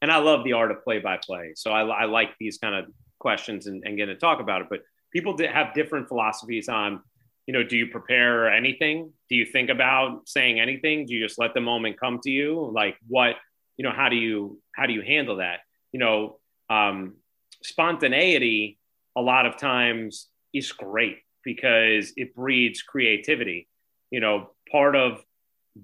and 0.00 0.12
I 0.12 0.18
love 0.18 0.44
the 0.44 0.52
art 0.52 0.70
of 0.70 0.84
play 0.84 1.00
by 1.00 1.16
play. 1.16 1.52
So 1.56 1.72
I, 1.72 1.82
I 1.84 2.04
like 2.04 2.30
these 2.38 2.58
kind 2.58 2.74
of 2.74 2.86
questions 3.18 3.66
and, 3.66 3.82
and 3.84 3.96
get 3.96 4.06
to 4.06 4.16
talk 4.16 4.40
about 4.40 4.60
it. 4.60 4.68
But 4.70 4.82
people 5.12 5.36
have 5.38 5.74
different 5.74 6.08
philosophies 6.08 6.68
on 6.68 7.02
you 7.46 7.52
know, 7.52 7.62
do 7.62 7.76
you 7.76 7.88
prepare 7.88 8.50
anything? 8.50 9.12
Do 9.28 9.36
you 9.36 9.44
think 9.44 9.70
about 9.70 10.28
saying 10.28 10.60
anything? 10.60 11.06
Do 11.06 11.14
you 11.14 11.26
just 11.26 11.38
let 11.38 11.54
the 11.54 11.60
moment 11.60 12.00
come 12.00 12.20
to 12.22 12.30
you? 12.30 12.70
Like 12.72 12.96
what, 13.06 13.36
you 13.76 13.84
know, 13.84 13.92
how 13.92 14.08
do 14.08 14.16
you 14.16 14.60
how 14.74 14.86
do 14.86 14.92
you 14.92 15.02
handle 15.02 15.36
that? 15.36 15.60
You 15.92 16.00
know, 16.00 16.38
um, 16.70 17.14
spontaneity 17.62 18.78
a 19.16 19.20
lot 19.20 19.46
of 19.46 19.56
times 19.56 20.28
is 20.52 20.72
great 20.72 21.18
because 21.44 22.12
it 22.16 22.34
breeds 22.34 22.82
creativity. 22.82 23.68
You 24.10 24.20
know, 24.20 24.50
part 24.70 24.96
of 24.96 25.22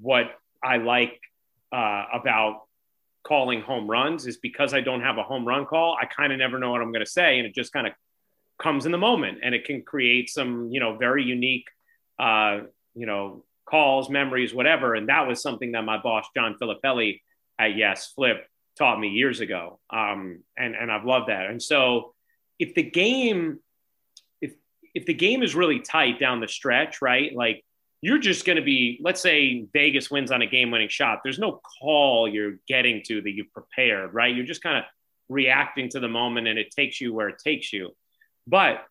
what 0.01 0.33
I 0.62 0.79
like 0.79 1.20
uh, 1.73 2.05
about 2.12 2.62
calling 3.23 3.61
home 3.61 3.88
runs 3.88 4.27
is 4.27 4.38
because 4.38 4.73
I 4.73 4.81
don't 4.81 5.03
have 5.03 5.18
a 5.18 5.23
home 5.23 5.46
run 5.46 5.66
call, 5.66 5.96
I 6.01 6.07
kind 6.07 6.33
of 6.33 6.38
never 6.38 6.59
know 6.59 6.70
what 6.70 6.81
I'm 6.81 6.92
going 6.92 7.05
to 7.05 7.11
say, 7.11 7.38
and 7.38 7.46
it 7.46 7.55
just 7.55 7.73
kind 7.73 7.87
of 7.87 7.92
comes 8.61 8.87
in 8.87 8.92
the 8.92 8.99
moment 8.99 9.38
and 9.42 9.55
it 9.55 9.64
can 9.64 9.83
create 9.83 10.31
some 10.31 10.68
you 10.70 10.81
know 10.81 10.96
very 10.96 11.25
unique 11.25 11.68
uh, 12.18 12.61
you 12.94 13.07
know 13.07 13.44
calls 13.68 14.11
memories 14.11 14.53
whatever. 14.53 14.94
And 14.94 15.09
that 15.09 15.27
was 15.27 15.40
something 15.40 15.73
that 15.73 15.85
my 15.85 15.99
boss 15.99 16.27
john 16.37 16.57
filippelli 16.61 17.20
at 17.59 17.77
yes 17.77 18.12
flip 18.14 18.46
taught 18.77 18.99
me 18.99 19.09
years 19.09 19.40
ago. 19.40 19.79
Um, 19.90 20.40
and 20.57 20.75
and 20.75 20.92
i've 20.92 21.05
loved 21.05 21.29
that. 21.29 21.46
And 21.46 21.62
so 21.62 22.14
if 22.59 22.75
the 22.75 22.83
game 22.83 23.59
if 24.40 24.53
if 24.94 25.07
the 25.07 25.14
game 25.14 25.42
is 25.42 25.55
really 25.55 25.81
tight 25.81 26.20
down 26.20 26.40
the 26.40 26.49
stretch 26.49 27.01
right 27.01 27.35
like 27.35 27.64
you're 28.03 28.18
just 28.18 28.46
going 28.46 28.57
to 28.57 28.62
be 28.62 28.99
let's 29.03 29.20
say 29.20 29.66
vegas 29.73 30.11
wins 30.11 30.31
on 30.31 30.42
a 30.42 30.46
game 30.46 30.70
winning 30.70 30.88
shot 30.88 31.20
there's 31.23 31.38
no 31.38 31.61
call 31.81 32.29
you're 32.29 32.55
getting 32.66 33.03
to 33.07 33.20
that 33.23 33.31
you've 33.31 33.53
prepared 33.53 34.12
right? 34.12 34.35
You're 34.35 34.46
just 34.46 34.62
kind 34.62 34.79
of 34.79 34.85
reacting 35.29 35.88
to 35.90 36.01
the 36.01 36.09
moment 36.09 36.49
and 36.49 36.59
it 36.59 36.70
takes 36.70 37.01
you 37.01 37.14
where 37.14 37.29
it 37.29 37.38
takes 37.42 37.73
you 37.73 37.94
but 38.50 38.84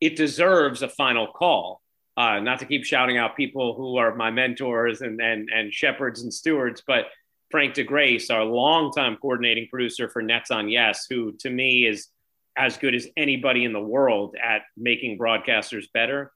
it 0.00 0.16
deserves 0.16 0.82
a 0.82 0.88
final 0.88 1.28
call. 1.28 1.80
Uh, 2.16 2.38
not 2.38 2.58
to 2.60 2.66
keep 2.66 2.84
shouting 2.84 3.16
out 3.16 3.36
people 3.36 3.74
who 3.74 3.96
are 3.96 4.14
my 4.14 4.30
mentors 4.30 5.00
and 5.00 5.20
and 5.20 5.48
and 5.50 5.72
shepherds 5.72 6.22
and 6.22 6.32
stewards, 6.32 6.82
but 6.86 7.06
Frank 7.50 7.74
DiGraci, 7.74 8.30
our 8.30 8.44
longtime 8.44 9.16
coordinating 9.16 9.68
producer 9.68 10.08
for 10.08 10.22
Nets 10.22 10.50
on 10.50 10.68
Yes, 10.68 11.06
who 11.08 11.32
to 11.40 11.50
me 11.50 11.86
is 11.86 12.08
as 12.56 12.76
good 12.76 12.94
as 12.94 13.08
anybody 13.16 13.64
in 13.64 13.72
the 13.72 13.80
world 13.80 14.36
at 14.42 14.62
making 14.76 15.18
broadcasters 15.18 15.86
better. 15.92 16.32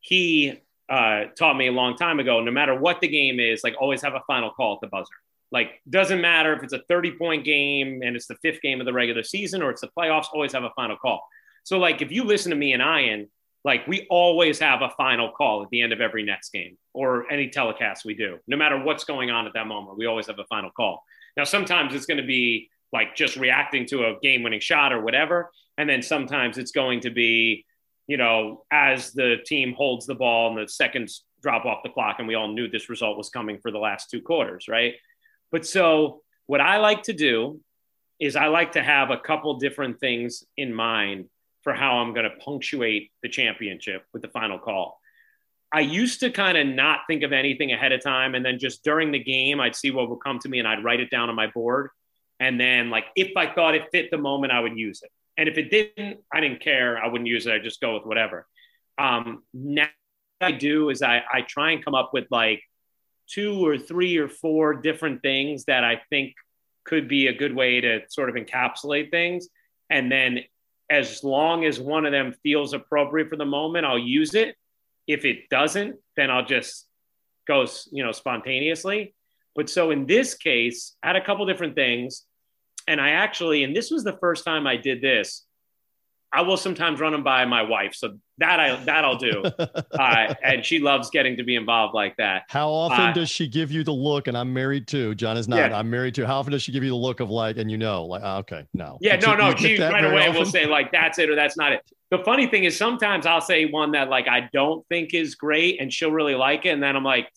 He 0.00 0.60
uh, 0.88 1.24
taught 1.38 1.56
me 1.56 1.68
a 1.68 1.72
long 1.72 1.96
time 1.96 2.20
ago. 2.20 2.40
No 2.42 2.50
matter 2.50 2.78
what 2.78 3.00
the 3.00 3.08
game 3.08 3.40
is, 3.40 3.62
like 3.64 3.74
always 3.80 4.02
have 4.02 4.14
a 4.14 4.22
final 4.26 4.50
call 4.50 4.74
at 4.74 4.80
the 4.82 4.88
buzzer. 4.88 5.14
Like 5.52 5.80
doesn't 5.88 6.20
matter 6.20 6.54
if 6.54 6.62
it's 6.62 6.72
a 6.72 6.82
30 6.88 7.12
point 7.18 7.44
game 7.44 8.02
and 8.02 8.16
it's 8.16 8.26
the 8.26 8.36
fifth 8.36 8.62
game 8.62 8.80
of 8.80 8.86
the 8.86 8.92
regular 8.92 9.22
season 9.22 9.62
or 9.62 9.70
it's 9.70 9.82
the 9.82 9.90
playoffs. 9.96 10.26
Always 10.32 10.52
have 10.52 10.64
a 10.64 10.72
final 10.74 10.96
call. 10.96 11.22
So 11.64 11.78
like 11.78 12.02
if 12.02 12.10
you 12.10 12.24
listen 12.24 12.50
to 12.50 12.56
me 12.56 12.72
and 12.72 12.82
Ian, 12.82 13.28
like 13.64 13.86
we 13.86 14.06
always 14.10 14.58
have 14.58 14.82
a 14.82 14.90
final 14.96 15.30
call 15.30 15.62
at 15.62 15.68
the 15.70 15.82
end 15.82 15.92
of 15.92 16.00
every 16.00 16.24
Nets 16.24 16.48
game 16.48 16.76
or 16.94 17.30
any 17.30 17.48
telecast 17.48 18.04
we 18.04 18.14
do, 18.14 18.38
no 18.48 18.56
matter 18.56 18.82
what's 18.82 19.04
going 19.04 19.30
on 19.30 19.46
at 19.46 19.52
that 19.54 19.66
moment. 19.66 19.98
We 19.98 20.06
always 20.06 20.26
have 20.26 20.38
a 20.38 20.44
final 20.46 20.70
call. 20.70 21.04
Now 21.36 21.44
sometimes 21.44 21.94
it's 21.94 22.06
going 22.06 22.20
to 22.20 22.26
be 22.26 22.70
like 22.92 23.14
just 23.14 23.36
reacting 23.36 23.86
to 23.86 24.06
a 24.06 24.18
game 24.20 24.42
winning 24.42 24.60
shot 24.60 24.92
or 24.92 25.00
whatever. 25.00 25.50
And 25.78 25.88
then 25.88 26.02
sometimes 26.02 26.58
it's 26.58 26.72
going 26.72 27.00
to 27.00 27.10
be, 27.10 27.64
you 28.06 28.16
know, 28.16 28.64
as 28.70 29.12
the 29.12 29.36
team 29.46 29.74
holds 29.74 30.06
the 30.06 30.14
ball 30.14 30.48
and 30.50 30.66
the 30.66 30.70
seconds 30.70 31.24
drop 31.42 31.64
off 31.64 31.82
the 31.82 31.88
clock, 31.88 32.16
and 32.18 32.28
we 32.28 32.34
all 32.34 32.48
knew 32.48 32.68
this 32.68 32.88
result 32.88 33.16
was 33.16 33.28
coming 33.28 33.58
for 33.58 33.70
the 33.70 33.78
last 33.78 34.10
two 34.10 34.20
quarters, 34.22 34.66
right? 34.68 34.94
But 35.52 35.66
so 35.66 36.22
what 36.46 36.60
I 36.60 36.78
like 36.78 37.04
to 37.04 37.12
do 37.12 37.60
is 38.18 38.34
I 38.34 38.46
like 38.46 38.72
to 38.72 38.82
have 38.82 39.10
a 39.10 39.18
couple 39.18 39.54
different 39.58 40.00
things 40.00 40.44
in 40.56 40.74
mind 40.74 41.26
for 41.62 41.72
how 41.72 41.98
I'm 41.98 42.12
going 42.14 42.28
to 42.28 42.36
punctuate 42.44 43.12
the 43.22 43.28
championship 43.28 44.04
with 44.12 44.22
the 44.22 44.28
final 44.28 44.58
call. 44.58 44.98
I 45.72 45.80
used 45.80 46.20
to 46.20 46.30
kind 46.30 46.58
of 46.58 46.66
not 46.66 47.00
think 47.06 47.22
of 47.22 47.32
anything 47.32 47.72
ahead 47.72 47.92
of 47.92 48.02
time. 48.02 48.34
And 48.34 48.44
then 48.44 48.58
just 48.58 48.84
during 48.84 49.10
the 49.10 49.18
game, 49.18 49.60
I'd 49.60 49.76
see 49.76 49.90
what 49.90 50.10
would 50.10 50.18
come 50.22 50.38
to 50.40 50.48
me 50.48 50.58
and 50.58 50.68
I'd 50.68 50.84
write 50.84 51.00
it 51.00 51.10
down 51.10 51.30
on 51.30 51.34
my 51.34 51.46
board. 51.46 51.90
And 52.40 52.60
then, 52.60 52.90
like, 52.90 53.06
if 53.16 53.36
I 53.36 53.52
thought 53.52 53.74
it 53.74 53.88
fit 53.92 54.10
the 54.10 54.18
moment, 54.18 54.52
I 54.52 54.60
would 54.60 54.76
use 54.76 55.02
it. 55.02 55.10
And 55.38 55.48
if 55.48 55.56
it 55.56 55.70
didn't, 55.70 56.20
I 56.32 56.40
didn't 56.40 56.60
care. 56.60 57.02
I 57.02 57.06
wouldn't 57.06 57.28
use 57.28 57.46
it. 57.46 57.54
I'd 57.54 57.62
just 57.62 57.80
go 57.80 57.94
with 57.94 58.04
whatever. 58.04 58.46
Um, 58.98 59.44
now, 59.54 59.88
what 60.38 60.48
I 60.48 60.52
do 60.52 60.90
is 60.90 61.02
I, 61.02 61.22
I 61.32 61.42
try 61.42 61.70
and 61.70 61.84
come 61.84 61.94
up 61.94 62.10
with 62.12 62.26
like 62.30 62.62
two 63.32 63.64
or 63.64 63.78
three 63.78 64.18
or 64.18 64.28
four 64.28 64.74
different 64.74 65.22
things 65.22 65.64
that 65.64 65.84
I 65.84 66.02
think 66.10 66.34
could 66.84 67.08
be 67.08 67.28
a 67.28 67.32
good 67.32 67.54
way 67.54 67.80
to 67.80 68.00
sort 68.08 68.28
of 68.28 68.34
encapsulate 68.34 69.10
things. 69.10 69.48
And 69.90 70.10
then, 70.10 70.40
as 70.90 71.24
long 71.24 71.64
as 71.64 71.80
one 71.80 72.04
of 72.04 72.12
them 72.12 72.34
feels 72.42 72.74
appropriate 72.74 73.30
for 73.30 73.36
the 73.36 73.46
moment, 73.46 73.86
I'll 73.86 73.98
use 73.98 74.34
it. 74.34 74.56
If 75.06 75.24
it 75.24 75.48
doesn't, 75.48 75.96
then 76.16 76.30
I'll 76.30 76.44
just 76.44 76.86
go, 77.46 77.66
you 77.90 78.04
know, 78.04 78.12
spontaneously. 78.12 79.14
But 79.54 79.70
so 79.70 79.90
in 79.90 80.06
this 80.06 80.34
case, 80.34 80.96
I 81.02 81.08
had 81.08 81.16
a 81.16 81.24
couple 81.24 81.46
different 81.46 81.74
things 81.74 82.24
and 82.86 83.00
I 83.00 83.10
actually, 83.10 83.64
and 83.64 83.74
this 83.74 83.90
was 83.90 84.04
the 84.04 84.16
first 84.18 84.44
time 84.44 84.66
I 84.66 84.76
did 84.76 85.00
this. 85.00 85.44
I 86.32 86.40
will 86.42 86.56
sometimes 86.56 87.00
run 87.00 87.12
them 87.12 87.22
by 87.22 87.44
my 87.44 87.62
wife, 87.62 87.94
so 87.94 88.16
that 88.38 88.58
I 88.58 88.76
that 88.84 89.04
I'll 89.04 89.16
do, 89.16 89.42
uh, 89.58 90.34
and 90.42 90.64
she 90.64 90.78
loves 90.78 91.10
getting 91.10 91.36
to 91.36 91.44
be 91.44 91.56
involved 91.56 91.94
like 91.94 92.16
that. 92.16 92.44
How 92.48 92.68
often 92.70 93.00
uh, 93.00 93.12
does 93.12 93.28
she 93.28 93.48
give 93.48 93.70
you 93.70 93.84
the 93.84 93.92
look? 93.92 94.28
And 94.28 94.36
I'm 94.36 94.52
married 94.52 94.86
too. 94.86 95.14
John 95.14 95.36
is 95.36 95.48
not. 95.48 95.58
Yeah. 95.58 95.78
I'm 95.78 95.90
married 95.90 96.14
too. 96.14 96.24
How 96.24 96.38
often 96.38 96.52
does 96.52 96.62
she 96.62 96.72
give 96.72 96.82
you 96.82 96.90
the 96.90 96.96
look 96.96 97.20
of 97.20 97.30
like, 97.30 97.56
and 97.58 97.70
you 97.70 97.78
know, 97.78 98.04
like, 98.06 98.22
oh, 98.24 98.38
okay, 98.38 98.66
no. 98.72 98.98
Yeah, 99.00 99.16
no, 99.16 99.34
no. 99.34 99.54
She 99.54 99.78
right 99.78 100.04
away 100.04 100.28
often? 100.28 100.34
will 100.34 100.46
say 100.46 100.66
like, 100.66 100.92
that's 100.92 101.18
it 101.18 101.28
or 101.28 101.34
that's 101.34 101.56
not 101.56 101.72
it. 101.72 101.82
The 102.10 102.18
funny 102.18 102.46
thing 102.46 102.64
is, 102.64 102.76
sometimes 102.76 103.26
I'll 103.26 103.40
say 103.40 103.66
one 103.66 103.92
that 103.92 104.08
like 104.08 104.28
I 104.28 104.48
don't 104.52 104.86
think 104.88 105.14
is 105.14 105.34
great, 105.34 105.80
and 105.80 105.92
she'll 105.92 106.12
really 106.12 106.34
like 106.34 106.66
it, 106.66 106.70
and 106.70 106.82
then 106.82 106.96
I'm 106.96 107.04
like 107.04 107.28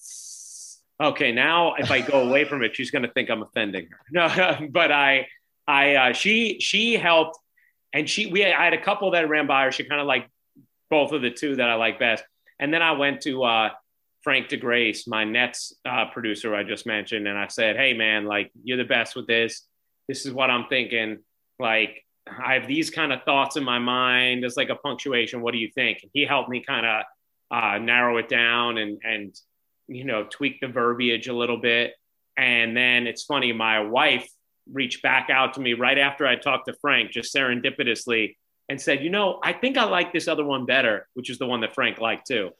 okay, 1.01 1.31
now 1.31 1.75
if 1.75 1.91
I 1.91 2.01
go 2.01 2.27
away 2.27 2.45
from 2.45 2.63
it, 2.63 2.75
she's 2.75 2.91
going 2.91 3.03
to 3.03 3.11
think 3.11 3.29
I'm 3.29 3.41
offending 3.41 3.87
her. 3.89 3.99
No, 4.11 4.67
but 4.71 4.91
I, 4.91 5.27
I, 5.67 5.95
uh, 5.95 6.13
she, 6.13 6.59
she 6.59 6.93
helped, 6.95 7.39
and 7.95 8.09
she, 8.09 8.27
we, 8.27 8.45
I 8.45 8.63
had 8.63 8.73
a 8.73 8.81
couple 8.81 9.09
that 9.11 9.27
ran 9.27 9.47
by 9.47 9.63
her. 9.63 9.71
She 9.71 9.85
kind 9.85 9.99
of 9.99 10.05
like 10.05 10.29
both 10.89 11.11
of 11.11 11.21
the 11.21 11.31
two 11.31 11.55
that 11.55 11.69
I 11.69 11.75
like 11.75 11.97
best. 11.97 12.23
And 12.59 12.71
then 12.73 12.81
I 12.81 12.91
went 12.91 13.21
to 13.21 13.43
uh, 13.43 13.69
Frank 14.21 14.49
DiGraci, 14.49 15.07
my 15.07 15.23
Nets 15.23 15.73
uh, 15.83 16.05
producer 16.11 16.53
I 16.53 16.63
just 16.63 16.85
mentioned, 16.85 17.27
and 17.27 17.37
I 17.37 17.47
said, 17.47 17.75
"Hey, 17.75 17.93
man, 17.93 18.25
like 18.25 18.51
you're 18.63 18.77
the 18.77 18.83
best 18.83 19.15
with 19.15 19.27
this. 19.27 19.63
This 20.07 20.25
is 20.25 20.33
what 20.33 20.51
I'm 20.51 20.67
thinking. 20.67 21.19
Like 21.59 22.03
I 22.27 22.53
have 22.53 22.67
these 22.67 22.89
kind 22.89 23.11
of 23.11 23.23
thoughts 23.23 23.55
in 23.55 23.63
my 23.63 23.79
mind. 23.79 24.45
It's 24.45 24.57
like 24.57 24.69
a 24.69 24.75
punctuation. 24.75 25.41
What 25.41 25.53
do 25.53 25.57
you 25.57 25.69
think?" 25.73 25.99
And 26.03 26.11
he 26.13 26.25
helped 26.25 26.49
me 26.49 26.63
kind 26.65 26.85
of 26.85 27.03
uh, 27.51 27.77
narrow 27.79 28.17
it 28.17 28.29
down 28.29 28.77
and 28.77 28.99
and 29.03 29.35
you 29.87 30.03
know, 30.03 30.25
tweak 30.29 30.59
the 30.59 30.67
verbiage 30.67 31.27
a 31.27 31.33
little 31.33 31.57
bit. 31.57 31.93
And 32.37 32.75
then 32.75 33.07
it's 33.07 33.23
funny, 33.23 33.53
my 33.53 33.79
wife 33.79 34.27
reached 34.71 35.01
back 35.01 35.29
out 35.29 35.53
to 35.53 35.61
me 35.61 35.73
right 35.73 35.97
after 35.97 36.25
I 36.25 36.35
talked 36.35 36.67
to 36.67 36.73
Frank, 36.73 37.11
just 37.11 37.33
serendipitously, 37.33 38.35
and 38.69 38.81
said, 38.81 39.03
you 39.03 39.09
know, 39.09 39.39
I 39.43 39.53
think 39.53 39.77
I 39.77 39.85
like 39.85 40.11
this 40.11 40.27
other 40.27 40.43
one 40.43 40.65
better, 40.65 41.07
which 41.13 41.29
is 41.29 41.37
the 41.37 41.45
one 41.45 41.61
that 41.61 41.73
Frank 41.73 41.99
liked 41.99 42.27
too. 42.27 42.51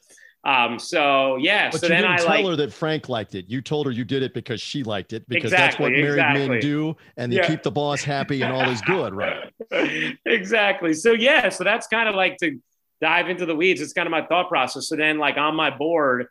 Um, 0.44 0.78
so 0.78 1.36
yeah, 1.38 1.70
but 1.70 1.80
so 1.80 1.86
you 1.86 1.94
then 1.94 2.02
didn't 2.02 2.14
I 2.14 2.16
tell 2.18 2.26
like, 2.28 2.46
her 2.46 2.56
that 2.56 2.72
Frank 2.72 3.08
liked 3.08 3.34
it. 3.34 3.46
You 3.48 3.60
told 3.60 3.86
her 3.86 3.92
you 3.92 4.04
did 4.04 4.22
it 4.22 4.32
because 4.32 4.60
she 4.60 4.84
liked 4.84 5.12
it 5.12 5.28
because 5.28 5.52
exactly, 5.52 5.66
that's 5.66 5.80
what 5.80 5.90
married 5.90 6.20
exactly. 6.20 6.48
men 6.48 6.60
do, 6.60 6.96
and 7.16 7.32
they 7.32 7.36
yeah. 7.38 7.48
keep 7.48 7.64
the 7.64 7.72
boss 7.72 8.04
happy 8.04 8.42
and 8.42 8.52
all 8.52 8.70
is 8.70 8.80
good, 8.82 9.12
right? 9.12 9.52
exactly. 10.24 10.94
So 10.94 11.12
yeah, 11.12 11.48
so 11.48 11.64
that's 11.64 11.88
kind 11.88 12.08
of 12.08 12.14
like 12.14 12.36
to 12.38 12.60
dive 13.00 13.28
into 13.28 13.44
the 13.44 13.56
weeds. 13.56 13.80
It's 13.80 13.92
kind 13.92 14.06
of 14.06 14.12
my 14.12 14.24
thought 14.24 14.48
process. 14.48 14.88
So 14.88 14.94
then, 14.94 15.18
like 15.18 15.36
on 15.36 15.56
my 15.56 15.70
board, 15.70 16.28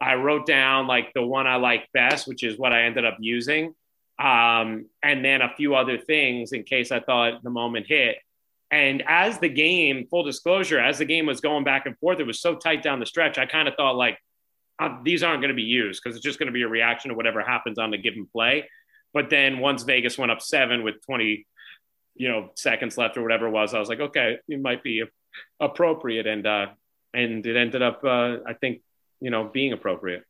I 0.00 0.14
wrote 0.14 0.46
down 0.46 0.86
like 0.86 1.12
the 1.14 1.22
one 1.22 1.46
I 1.46 1.56
like 1.56 1.88
best, 1.92 2.26
which 2.26 2.42
is 2.42 2.58
what 2.58 2.72
I 2.72 2.84
ended 2.84 3.04
up 3.04 3.18
using. 3.20 3.74
Um, 4.18 4.86
and 5.02 5.24
then 5.24 5.42
a 5.42 5.54
few 5.56 5.74
other 5.74 5.98
things 5.98 6.52
in 6.52 6.64
case 6.64 6.90
I 6.90 7.00
thought 7.00 7.42
the 7.42 7.50
moment 7.50 7.86
hit. 7.86 8.16
And 8.70 9.02
as 9.06 9.38
the 9.38 9.48
game, 9.48 10.06
full 10.10 10.24
disclosure, 10.24 10.78
as 10.78 10.98
the 10.98 11.04
game 11.04 11.26
was 11.26 11.40
going 11.40 11.64
back 11.64 11.86
and 11.86 11.96
forth, 11.98 12.20
it 12.20 12.26
was 12.26 12.40
so 12.40 12.54
tight 12.56 12.82
down 12.82 13.00
the 13.00 13.06
stretch. 13.06 13.38
I 13.38 13.46
kind 13.46 13.68
of 13.68 13.74
thought 13.74 13.96
like 13.96 14.18
uh, 14.78 14.98
these 15.02 15.22
aren't 15.22 15.40
going 15.40 15.50
to 15.50 15.54
be 15.54 15.62
used 15.62 16.02
because 16.02 16.16
it's 16.16 16.24
just 16.24 16.38
going 16.38 16.48
to 16.48 16.52
be 16.52 16.62
a 16.62 16.68
reaction 16.68 17.10
to 17.10 17.14
whatever 17.14 17.40
happens 17.42 17.78
on 17.78 17.90
the 17.90 17.98
given 17.98 18.26
play. 18.26 18.68
But 19.14 19.30
then 19.30 19.58
once 19.58 19.84
Vegas 19.84 20.18
went 20.18 20.30
up 20.30 20.42
seven 20.42 20.82
with 20.82 20.96
20, 21.06 21.46
you 22.16 22.28
know, 22.28 22.50
seconds 22.56 22.98
left 22.98 23.16
or 23.16 23.22
whatever 23.22 23.46
it 23.46 23.52
was, 23.52 23.72
I 23.72 23.78
was 23.78 23.88
like, 23.88 24.00
okay, 24.00 24.38
it 24.48 24.60
might 24.60 24.82
be 24.82 25.04
appropriate. 25.60 26.26
And, 26.26 26.46
uh, 26.46 26.66
and 27.14 27.46
it 27.46 27.56
ended 27.56 27.80
up, 27.80 28.04
uh, 28.04 28.38
I 28.46 28.52
think, 28.60 28.82
you 29.20 29.30
know 29.30 29.44
being 29.44 29.72
appropriate 29.72 30.22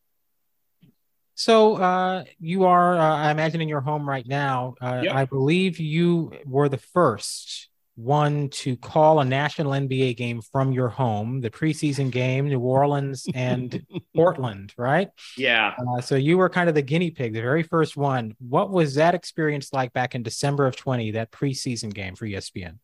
so 1.38 1.76
uh, 1.76 2.24
you 2.40 2.64
are 2.64 2.98
uh, 2.98 3.16
i 3.16 3.30
imagine 3.30 3.60
in 3.60 3.68
your 3.68 3.80
home 3.80 4.08
right 4.08 4.26
now 4.26 4.74
uh, 4.80 5.00
yep. 5.04 5.14
i 5.14 5.24
believe 5.24 5.78
you 5.78 6.32
were 6.44 6.68
the 6.68 6.78
first 6.78 7.68
one 7.94 8.48
to 8.48 8.76
call 8.76 9.18
a 9.18 9.24
national 9.24 9.72
nba 9.72 10.16
game 10.16 10.40
from 10.40 10.70
your 10.70 10.88
home 10.88 11.40
the 11.40 11.50
preseason 11.50 12.12
game 12.12 12.48
new 12.48 12.60
orleans 12.60 13.26
and 13.34 13.84
portland 14.14 14.72
right? 14.76 15.08
Yeah. 15.36 15.74
Uh, 15.76 16.00
so 16.00 16.14
you 16.14 16.38
were 16.38 16.48
kind 16.48 16.68
of 16.68 16.76
the 16.76 16.82
guinea 16.82 17.10
pig 17.10 17.32
the 17.32 17.40
very 17.40 17.64
first 17.64 17.96
one. 17.96 18.36
What 18.38 18.70
was 18.70 18.94
that 18.94 19.16
experience 19.16 19.72
like 19.72 19.92
back 19.92 20.14
in 20.14 20.22
december 20.22 20.66
of 20.66 20.76
20 20.76 21.12
that 21.12 21.32
preseason 21.32 21.92
game 21.92 22.14
for 22.14 22.26
espn 22.26 22.78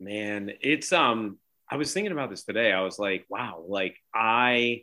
man 0.00 0.50
it's 0.60 0.92
um 0.92 1.38
i 1.70 1.76
was 1.76 1.92
thinking 1.92 2.12
about 2.12 2.30
this 2.30 2.42
today. 2.42 2.72
I 2.72 2.80
was 2.80 2.98
like 2.98 3.26
wow 3.28 3.62
like 3.66 3.96
i 4.12 4.82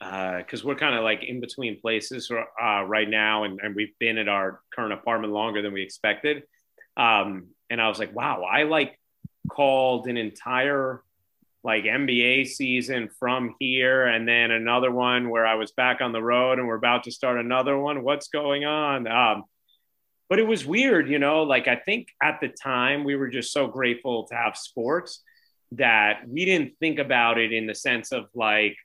because 0.00 0.64
uh, 0.64 0.66
we're 0.66 0.76
kind 0.76 0.94
of 0.94 1.02
like 1.02 1.24
in 1.24 1.40
between 1.40 1.80
places 1.80 2.30
uh, 2.30 2.82
right 2.84 3.08
now, 3.08 3.44
and, 3.44 3.58
and, 3.60 3.74
we've 3.74 3.98
been 3.98 4.16
at 4.16 4.28
our 4.28 4.60
current 4.72 4.92
apartment 4.92 5.32
longer 5.32 5.60
than 5.60 5.72
we 5.72 5.82
expected. 5.82 6.44
Um, 6.96 7.48
and 7.68 7.80
I 7.80 7.88
was 7.88 7.98
like, 7.98 8.14
wow, 8.14 8.44
I 8.44 8.62
like 8.62 8.98
called 9.50 10.06
an 10.06 10.16
entire 10.16 11.02
like 11.64 11.84
NBA 11.84 12.46
season 12.46 13.10
from 13.18 13.56
here, 13.58 14.06
and 14.06 14.26
then 14.26 14.52
another 14.52 14.92
one 14.92 15.30
where 15.30 15.46
I 15.46 15.56
was 15.56 15.72
back 15.72 16.00
on 16.00 16.12
the 16.12 16.22
road, 16.22 16.58
and 16.58 16.68
we're 16.68 16.76
about 16.76 17.04
to 17.04 17.10
start 17.10 17.38
another 17.38 17.76
one. 17.76 18.04
What's 18.04 18.28
going 18.28 18.64
on? 18.64 19.08
Um, 19.08 19.44
but 20.28 20.38
it 20.38 20.46
was 20.46 20.64
weird, 20.64 21.08
you 21.08 21.18
know. 21.18 21.42
Like 21.42 21.66
I 21.66 21.76
think 21.76 22.08
at 22.22 22.40
the 22.40 22.48
time 22.48 23.02
we 23.02 23.16
were 23.16 23.28
just 23.28 23.52
so 23.52 23.66
grateful 23.66 24.28
to 24.28 24.34
have 24.36 24.56
sports 24.56 25.22
that 25.72 26.20
we 26.28 26.44
didn't 26.44 26.74
think 26.78 26.98
about 26.98 27.38
it 27.38 27.52
in 27.52 27.66
the 27.66 27.74
sense 27.74 28.12
of 28.12 28.26
like 28.34 28.76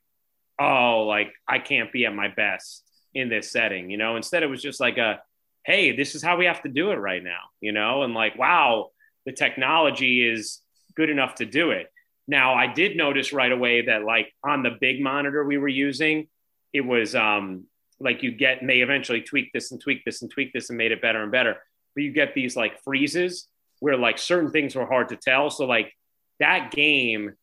oh, 0.63 1.05
like 1.07 1.33
I 1.47 1.59
can't 1.59 1.91
be 1.91 2.05
at 2.05 2.15
my 2.15 2.29
best 2.29 2.83
in 3.13 3.29
this 3.29 3.51
setting, 3.51 3.89
you 3.89 3.97
know. 3.97 4.15
Instead, 4.15 4.43
it 4.43 4.49
was 4.49 4.61
just 4.61 4.79
like 4.79 4.97
a, 4.97 5.21
hey, 5.65 5.95
this 5.95 6.15
is 6.15 6.23
how 6.23 6.37
we 6.37 6.45
have 6.45 6.61
to 6.63 6.69
do 6.69 6.91
it 6.91 6.95
right 6.95 7.23
now, 7.23 7.41
you 7.61 7.71
know, 7.71 8.03
and 8.03 8.13
like, 8.13 8.37
wow, 8.37 8.89
the 9.25 9.31
technology 9.31 10.27
is 10.27 10.61
good 10.95 11.09
enough 11.09 11.35
to 11.35 11.45
do 11.45 11.71
it. 11.71 11.87
Now, 12.27 12.53
I 12.53 12.67
did 12.67 12.95
notice 12.95 13.33
right 13.33 13.51
away 13.51 13.85
that 13.85 14.03
like 14.03 14.31
on 14.43 14.63
the 14.63 14.77
big 14.79 15.01
monitor 15.01 15.43
we 15.43 15.57
were 15.57 15.67
using, 15.67 16.27
it 16.71 16.81
was 16.81 17.15
um 17.15 17.65
like 17.99 18.23
you 18.23 18.31
get 18.31 18.59
they 18.65 18.81
eventually 18.81 19.21
tweak 19.21 19.51
this 19.53 19.71
and 19.71 19.79
tweak 19.79 20.03
this 20.05 20.21
and 20.21 20.31
tweak 20.31 20.53
this 20.53 20.69
and 20.69 20.77
made 20.77 20.91
it 20.91 21.01
better 21.01 21.21
and 21.21 21.31
better. 21.31 21.57
But 21.95 22.03
you 22.03 22.11
get 22.11 22.33
these 22.33 22.55
like 22.55 22.81
freezes 22.83 23.47
where 23.79 23.97
like 23.97 24.17
certain 24.17 24.51
things 24.51 24.75
were 24.75 24.85
hard 24.85 25.09
to 25.09 25.17
tell. 25.17 25.49
So 25.49 25.65
like 25.65 25.93
that 26.39 26.71
game, 26.71 27.33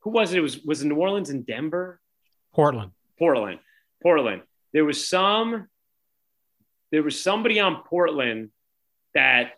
who 0.00 0.10
was 0.10 0.32
it? 0.32 0.38
It 0.38 0.42
was 0.42 0.60
was 0.60 0.82
it 0.82 0.86
New 0.86 0.96
Orleans 0.96 1.30
and 1.30 1.44
Denver? 1.44 2.00
Portland. 2.54 2.92
Portland. 3.18 3.60
Portland. 4.02 4.42
There 4.72 4.84
was 4.84 5.08
some 5.08 5.68
there 6.90 7.02
was 7.02 7.22
somebody 7.22 7.60
on 7.60 7.82
Portland 7.84 8.50
that 9.14 9.52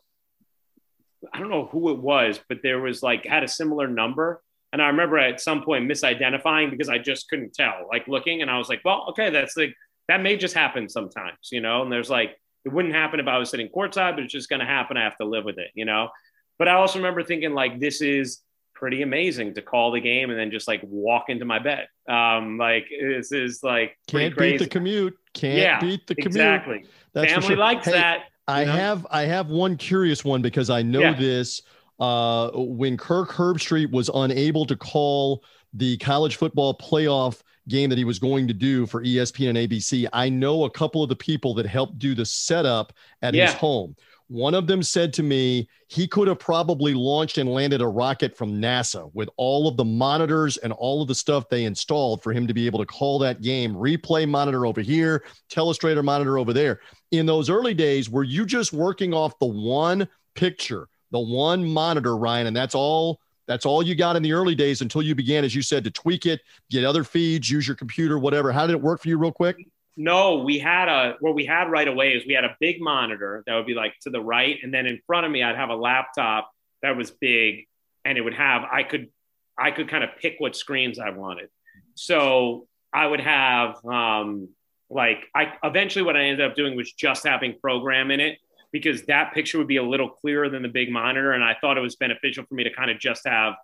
I 1.32 1.38
don't 1.38 1.50
know 1.50 1.66
who 1.66 1.90
it 1.90 1.98
was, 1.98 2.40
but 2.48 2.58
there 2.62 2.80
was 2.80 3.02
like 3.02 3.26
had 3.26 3.44
a 3.44 3.48
similar 3.48 3.86
number 3.86 4.42
And 4.72 4.80
I 4.80 4.88
remember 4.88 5.18
at 5.18 5.40
some 5.40 5.62
point 5.62 5.90
misidentifying 5.90 6.70
because 6.70 6.88
I 6.88 6.98
just 6.98 7.28
couldn't 7.28 7.54
tell, 7.54 7.86
like 7.90 8.06
looking, 8.06 8.42
and 8.42 8.50
I 8.50 8.58
was 8.58 8.68
like, 8.68 8.82
well, 8.84 9.06
okay, 9.10 9.30
that's 9.30 9.56
like 9.56 9.74
that 10.08 10.22
may 10.22 10.36
just 10.36 10.54
happen 10.54 10.88
sometimes, 10.88 11.50
you 11.50 11.60
know. 11.60 11.82
And 11.82 11.90
there's 11.90 12.10
like 12.10 12.36
it 12.64 12.72
wouldn't 12.72 12.94
happen 12.94 13.20
if 13.20 13.26
I 13.26 13.38
was 13.38 13.50
sitting 13.50 13.68
courtside, 13.68 14.14
but 14.14 14.24
it's 14.24 14.32
just 14.32 14.48
going 14.48 14.60
to 14.60 14.66
happen. 14.66 14.96
I 14.96 15.04
have 15.04 15.16
to 15.16 15.24
live 15.24 15.44
with 15.44 15.58
it, 15.58 15.70
you 15.74 15.84
know. 15.84 16.10
But 16.58 16.68
I 16.68 16.74
also 16.74 16.98
remember 16.98 17.22
thinking 17.24 17.52
like 17.52 17.80
this 17.80 18.00
is 18.00 18.40
pretty 18.80 19.02
amazing 19.02 19.52
to 19.54 19.60
call 19.60 19.92
the 19.92 20.00
game 20.00 20.30
and 20.30 20.38
then 20.38 20.50
just 20.50 20.66
like 20.66 20.80
walk 20.82 21.26
into 21.28 21.44
my 21.44 21.58
bed. 21.58 21.86
Um, 22.08 22.56
like 22.56 22.86
this 22.88 23.30
is 23.30 23.62
like 23.62 23.96
can't 24.08 24.36
beat 24.36 24.58
the 24.58 24.66
commute. 24.66 25.14
Can't 25.34 25.58
yeah, 25.58 25.78
beat 25.78 26.06
the 26.06 26.14
commute. 26.14 26.28
Exactly. 26.28 26.84
That's 27.12 27.32
Family 27.32 27.48
sure. 27.48 27.56
likes 27.58 27.84
hey, 27.84 27.92
that. 27.92 28.24
I 28.48 28.64
know? 28.64 28.72
have 28.72 29.06
I 29.10 29.22
have 29.26 29.48
one 29.48 29.76
curious 29.76 30.24
one 30.24 30.40
because 30.40 30.70
I 30.70 30.82
know 30.82 31.00
yeah. 31.00 31.18
this. 31.18 31.62
Uh, 32.00 32.50
when 32.54 32.96
Kirk 32.96 33.28
Herbstreit 33.28 33.92
was 33.92 34.08
unable 34.14 34.64
to 34.64 34.74
call 34.74 35.44
the 35.74 35.98
college 35.98 36.36
football 36.36 36.76
playoff 36.76 37.42
game 37.68 37.90
that 37.90 37.98
he 37.98 38.04
was 38.04 38.18
going 38.18 38.48
to 38.48 38.54
do 38.54 38.86
for 38.86 39.04
ESPN 39.04 39.50
and 39.50 39.58
ABC, 39.58 40.08
I 40.14 40.30
know 40.30 40.64
a 40.64 40.70
couple 40.70 41.02
of 41.02 41.10
the 41.10 41.16
people 41.16 41.52
that 41.54 41.66
helped 41.66 41.98
do 41.98 42.14
the 42.14 42.24
setup 42.24 42.94
at 43.20 43.34
yeah. 43.34 43.46
his 43.46 43.54
home. 43.54 43.94
One 44.30 44.54
of 44.54 44.68
them 44.68 44.80
said 44.84 45.12
to 45.14 45.24
me 45.24 45.68
he 45.88 46.06
could 46.06 46.28
have 46.28 46.38
probably 46.38 46.94
launched 46.94 47.38
and 47.38 47.52
landed 47.52 47.80
a 47.80 47.88
rocket 47.88 48.36
from 48.36 48.62
NASA 48.62 49.10
with 49.12 49.28
all 49.36 49.66
of 49.66 49.76
the 49.76 49.84
monitors 49.84 50.56
and 50.58 50.72
all 50.72 51.02
of 51.02 51.08
the 51.08 51.16
stuff 51.16 51.48
they 51.48 51.64
installed 51.64 52.22
for 52.22 52.32
him 52.32 52.46
to 52.46 52.54
be 52.54 52.64
able 52.64 52.78
to 52.78 52.86
call 52.86 53.18
that 53.18 53.42
game, 53.42 53.74
replay 53.74 54.28
monitor 54.28 54.66
over 54.66 54.80
here, 54.82 55.24
telestrator 55.50 56.04
monitor 56.04 56.38
over 56.38 56.52
there. 56.52 56.78
In 57.10 57.26
those 57.26 57.50
early 57.50 57.74
days, 57.74 58.08
were 58.08 58.22
you 58.22 58.46
just 58.46 58.72
working 58.72 59.12
off 59.12 59.36
the 59.40 59.46
one 59.46 60.08
picture, 60.36 60.86
the 61.10 61.18
one 61.18 61.64
monitor, 61.64 62.16
Ryan, 62.16 62.46
and 62.46 62.56
that's 62.56 62.76
all? 62.76 63.18
That's 63.48 63.66
all 63.66 63.82
you 63.82 63.96
got 63.96 64.14
in 64.14 64.22
the 64.22 64.32
early 64.32 64.54
days 64.54 64.80
until 64.80 65.02
you 65.02 65.16
began, 65.16 65.44
as 65.44 65.56
you 65.56 65.62
said, 65.62 65.82
to 65.82 65.90
tweak 65.90 66.24
it, 66.24 66.40
get 66.70 66.84
other 66.84 67.02
feeds, 67.02 67.50
use 67.50 67.66
your 67.66 67.74
computer, 67.74 68.16
whatever. 68.16 68.52
How 68.52 68.68
did 68.68 68.74
it 68.74 68.80
work 68.80 69.02
for 69.02 69.08
you, 69.08 69.18
real 69.18 69.32
quick? 69.32 69.56
No, 69.96 70.38
we 70.38 70.58
had 70.58 70.88
a 70.88 71.16
what 71.20 71.34
we 71.34 71.44
had 71.44 71.70
right 71.70 71.88
away 71.88 72.12
is 72.14 72.24
we 72.26 72.34
had 72.34 72.44
a 72.44 72.56
big 72.60 72.80
monitor 72.80 73.42
that 73.46 73.54
would 73.54 73.66
be 73.66 73.74
like 73.74 73.94
to 74.02 74.10
the 74.10 74.20
right, 74.20 74.58
and 74.62 74.72
then 74.72 74.86
in 74.86 75.00
front 75.06 75.26
of 75.26 75.32
me 75.32 75.42
I'd 75.42 75.56
have 75.56 75.70
a 75.70 75.76
laptop 75.76 76.50
that 76.82 76.96
was 76.96 77.10
big, 77.10 77.66
and 78.04 78.16
it 78.16 78.22
would 78.22 78.34
have 78.34 78.62
I 78.70 78.82
could 78.82 79.08
I 79.58 79.70
could 79.70 79.88
kind 79.88 80.04
of 80.04 80.10
pick 80.18 80.36
what 80.38 80.56
screens 80.56 80.98
I 80.98 81.10
wanted. 81.10 81.48
So 81.94 82.66
I 82.92 83.06
would 83.06 83.20
have 83.20 83.84
um, 83.84 84.48
like 84.88 85.26
I 85.34 85.54
eventually 85.62 86.02
what 86.02 86.16
I 86.16 86.24
ended 86.24 86.46
up 86.46 86.56
doing 86.56 86.76
was 86.76 86.92
just 86.92 87.26
having 87.26 87.58
program 87.60 88.10
in 88.10 88.20
it 88.20 88.38
because 88.72 89.02
that 89.02 89.34
picture 89.34 89.58
would 89.58 89.68
be 89.68 89.76
a 89.76 89.82
little 89.82 90.08
clearer 90.08 90.48
than 90.48 90.62
the 90.62 90.68
big 90.68 90.90
monitor, 90.90 91.32
and 91.32 91.44
I 91.44 91.56
thought 91.60 91.76
it 91.76 91.80
was 91.80 91.96
beneficial 91.96 92.44
for 92.48 92.54
me 92.54 92.64
to 92.64 92.72
kind 92.72 92.90
of 92.90 92.98
just 92.98 93.26
have 93.26 93.54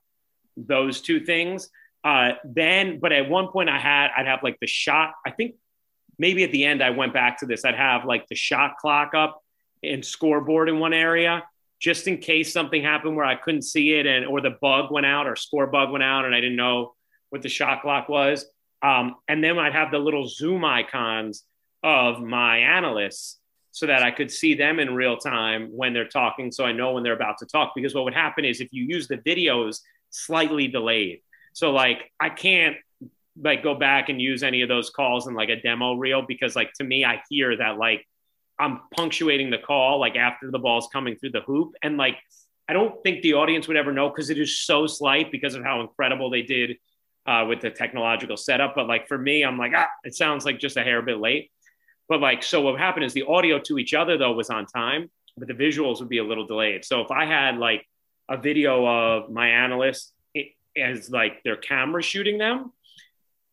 those 0.57 1.01
two 1.01 1.21
things. 1.21 1.71
Uh, 2.05 2.33
then, 2.45 2.99
but 3.01 3.13
at 3.13 3.29
one 3.29 3.49
point 3.49 3.69
I 3.69 3.79
had 3.79 4.11
I'd 4.17 4.27
have 4.27 4.43
like 4.43 4.59
the 4.61 4.67
shot. 4.67 5.15
I 5.25 5.31
think 5.31 5.55
maybe 6.19 6.45
at 6.45 6.53
the 6.53 6.65
end 6.65 6.83
I 6.83 6.91
went 6.91 7.13
back 7.13 7.39
to 7.41 7.47
this. 7.47 7.65
I'd 7.65 7.75
have 7.75 8.05
like 8.05 8.27
the 8.29 8.35
shot 8.35 8.77
clock 8.79 9.15
up 9.15 9.43
and 9.83 10.05
scoreboard 10.05 10.69
in 10.69 10.79
one 10.79 10.93
area 10.93 11.45
just 11.79 12.09
in 12.09 12.19
case 12.19 12.53
something 12.53 12.83
happened 12.83 13.17
where 13.17 13.25
I 13.25 13.37
couldn't 13.37 13.63
see 13.63 13.95
it 13.95 14.07
and 14.07 14.25
or 14.27 14.41
the 14.41 14.57
bug 14.61 14.91
went 14.91 15.07
out 15.07 15.27
or 15.27 15.37
score 15.37 15.67
bug 15.67 15.91
went 15.91 16.05
out 16.05 16.25
and 16.25 16.35
I 16.35 16.41
didn't 16.41 16.57
know 16.57 16.95
what 17.31 17.43
the 17.43 17.49
shot 17.49 17.83
clock 17.83 18.09
was. 18.09 18.47
Um, 18.83 19.17
and 19.29 19.43
then 19.43 19.59
I'd 19.59 19.73
have 19.73 19.91
the 19.91 19.99
little 19.99 20.27
zoom 20.27 20.65
icons 20.65 21.45
of 21.83 22.21
my 22.21 22.59
analysts 22.59 23.39
so 23.73 23.87
that 23.87 24.03
I 24.03 24.11
could 24.11 24.31
see 24.31 24.55
them 24.55 24.79
in 24.79 24.95
real 24.95 25.19
time 25.19 25.69
when 25.71 25.93
they're 25.93 26.09
talking. 26.09 26.51
So 26.51 26.65
I 26.65 26.73
know 26.73 26.93
when 26.93 27.03
they're 27.03 27.13
about 27.13 27.39
to 27.39 27.47
talk. 27.47 27.73
Because 27.75 27.95
what 27.95 28.05
would 28.05 28.15
happen 28.15 28.45
is 28.45 28.61
if 28.61 28.73
you 28.73 28.85
use 28.85 29.07
the 29.07 29.19
videos 29.19 29.81
slightly 30.11 30.67
delayed. 30.67 31.21
So 31.53 31.73
like 31.73 32.11
I 32.19 32.31
can't 32.31 32.77
like 33.43 33.63
go 33.63 33.75
back 33.75 34.09
and 34.09 34.21
use 34.21 34.43
any 34.43 34.63
of 34.63 34.69
those 34.69 34.91
calls 34.91 35.27
in 35.27 35.35
like 35.35 35.49
a 35.49 35.61
demo 35.61 35.95
reel 35.95 36.23
because 36.23 36.57
like 36.57 36.73
to 36.75 36.85
me 36.85 37.05
I 37.05 37.23
hear 37.29 37.57
that 37.57 37.79
like 37.79 38.07
I'm 38.59 38.81
punctuating 38.97 39.51
the 39.51 39.59
call 39.59 40.01
like 40.01 40.17
after 40.17 40.51
the 40.51 40.59
ball's 40.59 40.89
coming 40.93 41.17
through 41.17 41.33
the 41.33 41.43
hoop 41.43 41.75
and 41.83 41.97
like 41.97 42.17
I 42.69 42.73
don't 42.73 43.01
think 43.03 43.23
the 43.23 43.35
audience 43.35 43.69
would 43.69 43.77
ever 43.77 43.93
know 43.93 44.09
because 44.09 44.31
it 44.31 44.39
is 44.39 44.59
so 44.59 44.87
slight 44.87 45.31
because 45.31 45.55
of 45.55 45.63
how 45.63 45.81
incredible 45.81 46.31
they 46.31 46.43
did 46.43 46.77
uh, 47.27 47.45
with 47.49 47.61
the 47.61 47.71
technological 47.71 48.37
setup. 48.37 48.75
But 48.75 48.89
like 48.89 49.07
for 49.07 49.19
me, 49.19 49.45
I'm 49.45 49.59
like, 49.59 49.73
ah, 49.75 49.89
it 50.05 50.15
sounds 50.15 50.45
like 50.45 50.59
just 50.59 50.77
a 50.77 50.83
hair 50.83 51.03
bit 51.03 51.19
late. 51.19 51.51
But 52.09 52.21
like, 52.21 52.43
so 52.43 52.61
what 52.63 52.79
happened 52.79 53.05
is 53.05 53.13
the 53.13 53.25
audio 53.25 53.59
to 53.61 53.79
each 53.79 53.95
other 53.95 54.19
though 54.19 54.33
was 54.33 54.51
on 54.51 54.67
time, 54.67 55.11
but 55.37 55.49
the 55.49 55.55
visuals 55.55 56.01
would 56.01 56.09
be 56.09 56.19
a 56.19 56.25
little 56.25 56.47
delayed. 56.47 56.85
So 56.85 57.01
if 57.01 57.11
I 57.11 57.25
had 57.25 57.59
like 57.59 57.87
a 58.29 58.37
video 58.37 58.87
of 58.87 59.31
my 59.31 59.49
analysts 59.49 60.13
as 60.77 61.11
like 61.11 61.43
their 61.45 61.57
camera 61.57 62.03
shooting 62.03 62.39
them, 62.39 62.73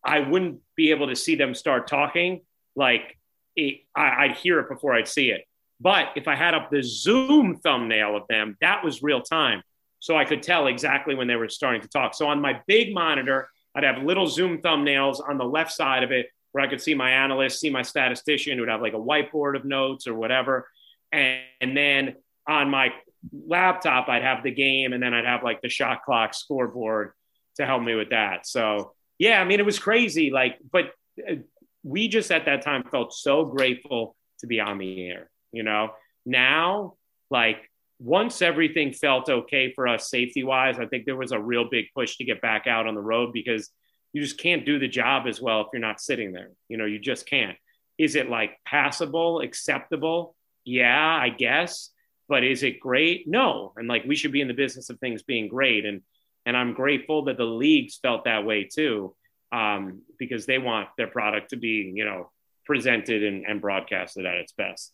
I 0.06 0.20
wouldn't 0.20 0.60
be 0.76 0.92
able 0.92 1.08
to 1.08 1.16
see 1.16 1.36
them 1.36 1.54
start 1.54 1.88
talking. 1.88 2.42
Like 2.76 3.18
it, 3.56 3.82
I, 3.96 4.26
I'd 4.26 4.38
hear 4.38 4.60
it 4.60 4.70
before 4.70 4.94
I'd 4.94 5.08
see 5.08 5.30
it. 5.30 5.46
But 5.80 6.10
if 6.16 6.28
I 6.28 6.36
had 6.36 6.54
up 6.54 6.70
the 6.72 6.82
Zoom 6.82 7.58
thumbnail 7.58 8.16
of 8.16 8.24
them, 8.30 8.58
that 8.62 8.84
was 8.84 9.04
real 9.04 9.22
time. 9.22 9.62
So 10.00 10.18
I 10.18 10.26
could 10.26 10.44
tell 10.44 10.68
exactly 10.68 11.16
when 11.16 11.28
they 11.28 11.36
were 11.36 11.50
starting 11.50 11.82
to 11.82 11.88
talk. 11.88 12.14
So 12.14 12.28
on 12.28 12.42
my 12.42 12.62
big 12.68 12.94
monitor, 12.94 13.50
I'd 13.76 13.84
have 13.84 14.04
little 14.04 14.28
Zoom 14.28 14.60
thumbnails 14.60 15.18
on 15.28 15.38
the 15.38 15.46
left 15.46 15.72
side 15.72 16.04
of 16.04 16.12
it 16.12 16.28
where 16.52 16.64
I 16.64 16.68
could 16.68 16.82
see 16.82 16.94
my 16.94 17.12
analyst, 17.12 17.60
see 17.60 17.70
my 17.70 17.82
statistician 17.82 18.58
who 18.58 18.62
would 18.62 18.70
have 18.70 18.82
like 18.82 18.94
a 18.94 18.98
whiteboard 18.98 19.56
of 19.56 19.66
notes 19.66 20.08
or 20.08 20.14
whatever. 20.14 20.68
And, 21.12 21.42
and 21.62 21.76
then 21.76 22.16
on 22.48 22.70
my 22.70 22.94
laptop, 23.32 24.08
I'd 24.10 24.24
have 24.24 24.44
the 24.44 24.52
game 24.52 24.94
and 24.94 25.02
then 25.02 25.14
I'd 25.14 25.26
have 25.26 25.44
like 25.44 25.62
the 25.62 25.70
shot 25.70 26.04
clock 26.04 26.34
scoreboard 26.34 27.14
to 27.56 27.66
help 27.66 27.82
me 27.82 27.96
with 27.96 28.10
that. 28.10 28.46
So 28.46 28.94
yeah, 29.24 29.40
I 29.40 29.46
mean, 29.46 29.62
it 29.62 29.66
was 29.66 29.80
crazy. 29.80 30.32
Like, 30.32 30.58
but 30.70 30.92
uh, 31.18 31.36
we 31.82 32.10
just 32.10 32.30
at 32.30 32.44
that 32.44 32.62
time 32.62 32.84
felt 32.84 33.14
so 33.14 33.46
grateful 33.46 34.18
to 34.40 34.48
be 34.48 34.60
on 34.60 34.78
the 34.78 35.08
air, 35.08 35.32
you 35.54 35.64
know? 35.64 35.92
Now, 36.26 36.96
like, 37.32 37.72
once 38.00 38.42
everything 38.42 38.92
felt 38.92 39.30
okay 39.30 39.72
for 39.72 39.88
us 39.88 40.10
safety 40.10 40.44
wise, 40.44 40.78
I 40.78 40.88
think 40.88 41.06
there 41.06 41.16
was 41.16 41.32
a 41.32 41.40
real 41.40 41.70
big 41.70 41.86
push 41.96 42.18
to 42.18 42.26
get 42.26 42.42
back 42.42 42.68
out 42.68 42.86
on 42.86 42.96
the 42.96 43.02
road 43.02 43.32
because 43.32 43.70
you 44.12 44.22
just 44.22 44.38
can't 44.38 44.66
do 44.66 44.78
the 44.78 44.90
job 44.90 45.26
as 45.26 45.40
well 45.40 45.62
if 45.62 45.68
you're 45.72 45.80
not 45.80 46.02
sitting 46.02 46.34
there. 46.34 46.50
You 46.68 46.76
know, 46.76 46.86
you 46.86 47.00
just 47.00 47.26
can't. 47.26 47.56
Is 47.98 48.16
it 48.16 48.30
like 48.30 48.58
passable, 48.66 49.40
acceptable? 49.40 50.36
Yeah, 50.66 51.00
I 51.00 51.30
guess. 51.30 51.92
But 52.28 52.44
is 52.44 52.62
it 52.64 52.82
great? 52.82 53.26
No. 53.26 53.72
And 53.78 53.88
like 53.88 54.04
we 54.04 54.18
should 54.18 54.34
be 54.34 54.42
in 54.42 54.50
the 54.50 54.54
business 54.54 54.90
of 54.90 55.00
things 55.00 55.24
being 55.24 55.48
great. 55.48 55.86
And 55.86 56.02
and 56.46 56.58
I'm 56.58 56.74
grateful 56.74 57.26
that 57.26 57.38
the 57.38 57.46
leagues 57.46 57.98
felt 57.98 58.26
that 58.26 58.46
way 58.46 58.66
too, 58.66 59.16
um, 59.52 60.02
because 60.18 60.46
they 60.46 60.58
want 60.58 60.90
their 60.98 61.08
product 61.08 61.52
to 61.52 61.58
be, 61.58 61.92
you 61.96 62.06
know, 62.06 62.32
presented 62.66 63.24
and, 63.24 63.46
and 63.46 63.62
broadcasted 63.62 64.26
at 64.26 64.36
its 64.36 64.52
best. 64.54 64.94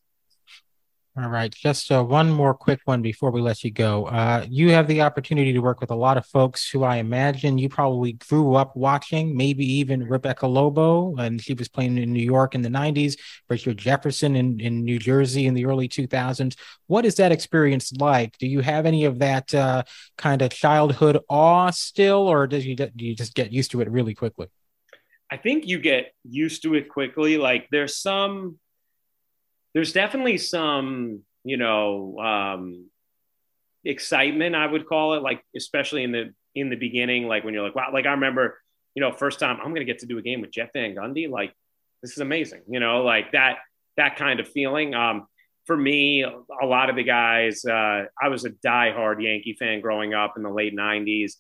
All 1.17 1.28
right, 1.28 1.54
just 1.54 1.91
uh, 1.91 2.04
one 2.04 2.30
more 2.30 2.54
quick 2.54 2.80
one 2.86 3.02
before 3.02 3.32
we 3.32 3.41
let 3.41 3.63
you 3.63 3.72
go. 3.72 4.06
Uh, 4.06 4.45
you 4.48 4.72
have 4.72 4.88
the 4.88 5.02
opportunity 5.02 5.52
to 5.52 5.60
work 5.60 5.82
with 5.82 5.89
a 5.89 5.95
lot 5.95 6.17
of 6.17 6.26
folks 6.28 6.69
who 6.69 6.84
I 6.84 6.98
imagine 6.98 7.58
you 7.58 7.67
probably 7.67 8.13
grew 8.13 8.54
up 8.54 8.76
watching, 8.78 9.36
maybe 9.36 9.65
even 9.65 10.08
Rebecca 10.08 10.45
Lobo, 10.48 11.15
and 11.17 11.41
she 11.41 11.56
was 11.56 11.67
playing 11.67 11.98
in 11.98 12.13
New 12.13 12.24
York 12.24 12.54
in 12.54 12.62
the 12.62 12.69
90s, 12.69 13.17
Richard 13.50 13.78
Jefferson 13.78 14.36
in, 14.36 14.60
in 14.60 14.86
New 14.86 15.00
Jersey 15.00 15.48
in 15.48 15.56
the 15.56 15.65
early 15.65 15.89
2000s. 15.89 16.56
What 16.86 17.06
is 17.06 17.15
that 17.15 17.32
experience 17.32 17.91
like? 17.93 18.38
Do 18.38 18.48
you 18.48 18.62
have 18.62 18.86
any 18.86 19.06
of 19.06 19.19
that 19.19 19.54
uh, 19.54 19.84
kind 20.17 20.43
of 20.43 20.52
childhood 20.52 21.17
awe 21.28 21.72
still, 21.72 22.28
or 22.28 22.45
does 22.45 22.65
you, 22.65 22.76
do 22.76 22.91
you 22.95 23.15
just 23.15 23.34
get 23.34 23.52
used 23.52 23.72
to 23.72 23.82
it 23.82 23.89
really 23.89 24.13
quickly? 24.13 24.48
I 25.32 25.38
think 25.38 25.67
you 25.67 25.80
get 25.80 26.13
used 26.24 26.63
to 26.63 26.76
it 26.76 26.88
quickly. 26.88 27.38
Like 27.38 27.67
there's 27.72 27.98
some 27.98 28.60
there's 29.73 29.93
definitely 29.93 30.38
some, 30.38 31.21
you 31.43 31.58
know, 31.58 32.17
um, 32.19 32.89
excitement. 33.86 34.55
I 34.55 34.65
would 34.65 34.88
call 34.88 35.13
it, 35.13 35.23
like 35.23 35.43
especially 35.55 36.03
in 36.03 36.12
the 36.12 36.34
in 36.55 36.69
the 36.69 36.75
beginning, 36.75 37.27
like 37.27 37.43
when 37.43 37.53
you're 37.53 37.63
like, 37.63 37.75
wow, 37.75 37.89
like 37.93 38.05
I 38.05 38.12
remember, 38.12 38.60
you 38.95 39.01
know, 39.01 39.12
first 39.12 39.39
time 39.39 39.60
I'm 39.62 39.73
gonna 39.73 39.86
get 39.86 39.99
to 39.99 40.05
do 40.05 40.17
a 40.17 40.21
game 40.21 40.41
with 40.41 40.51
Jeff 40.51 40.73
Van 40.73 40.95
Gundy, 40.95 41.29
like 41.29 41.53
this 42.01 42.12
is 42.12 42.19
amazing, 42.19 42.62
you 42.67 42.79
know, 42.79 43.03
like 43.03 43.32
that 43.34 43.58
that 43.97 44.15
kind 44.15 44.39
of 44.39 44.47
feeling. 44.47 44.93
Um, 44.93 45.27
for 45.65 45.77
me, 45.77 46.23
a 46.23 46.65
lot 46.65 46.89
of 46.89 46.95
the 46.95 47.03
guys, 47.03 47.63
uh, 47.63 48.05
I 48.19 48.29
was 48.29 48.43
a 48.45 48.49
diehard 48.49 49.21
Yankee 49.21 49.55
fan 49.60 49.82
growing 49.82 50.13
up 50.15 50.34
in 50.36 50.43
the 50.43 50.49
late 50.49 50.75
'90s, 50.75 51.34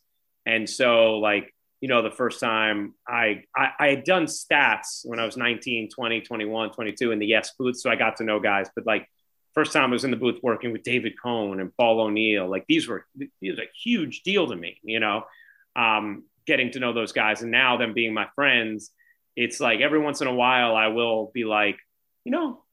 and 0.45 0.69
so 0.69 1.17
like 1.17 1.53
you 1.81 1.87
know, 1.87 2.01
the 2.01 2.11
first 2.11 2.39
time 2.39 2.93
I, 3.07 3.43
I, 3.55 3.69
I, 3.79 3.87
had 3.87 4.03
done 4.03 4.25
stats 4.25 5.01
when 5.05 5.19
I 5.19 5.25
was 5.25 5.37
19, 5.37 5.89
20, 5.89 6.21
21, 6.21 6.71
22 6.71 7.11
in 7.11 7.19
the 7.19 7.25
yes 7.25 7.53
booth. 7.57 7.79
So 7.79 7.89
I 7.89 7.95
got 7.95 8.17
to 8.17 8.23
know 8.23 8.39
guys, 8.39 8.67
but 8.75 8.85
like 8.85 9.07
first 9.53 9.71
time 9.71 9.89
I 9.89 9.93
was 9.93 10.03
in 10.03 10.11
the 10.11 10.17
booth 10.17 10.39
working 10.43 10.73
with 10.73 10.83
David 10.83 11.13
Cone 11.21 11.59
and 11.59 11.75
Paul 11.77 12.01
O'Neill, 12.01 12.49
like 12.49 12.65
these 12.67 12.87
were, 12.87 13.05
these 13.41 13.57
a 13.59 13.63
huge 13.81 14.23
deal 14.23 14.47
to 14.47 14.55
me, 14.55 14.77
you 14.83 14.99
know, 14.99 15.23
um, 15.75 16.23
getting 16.45 16.71
to 16.71 16.79
know 16.79 16.91
those 16.91 17.13
guys. 17.13 17.41
And 17.41 17.51
now 17.51 17.77
them 17.77 17.93
being 17.93 18.13
my 18.13 18.27
friends, 18.35 18.91
it's 19.35 19.59
like 19.61 19.79
every 19.79 19.99
once 19.99 20.19
in 20.21 20.27
a 20.27 20.33
while 20.33 20.75
I 20.75 20.87
will 20.87 21.31
be 21.33 21.45
like, 21.45 21.77
you 22.25 22.31
know, 22.31 22.63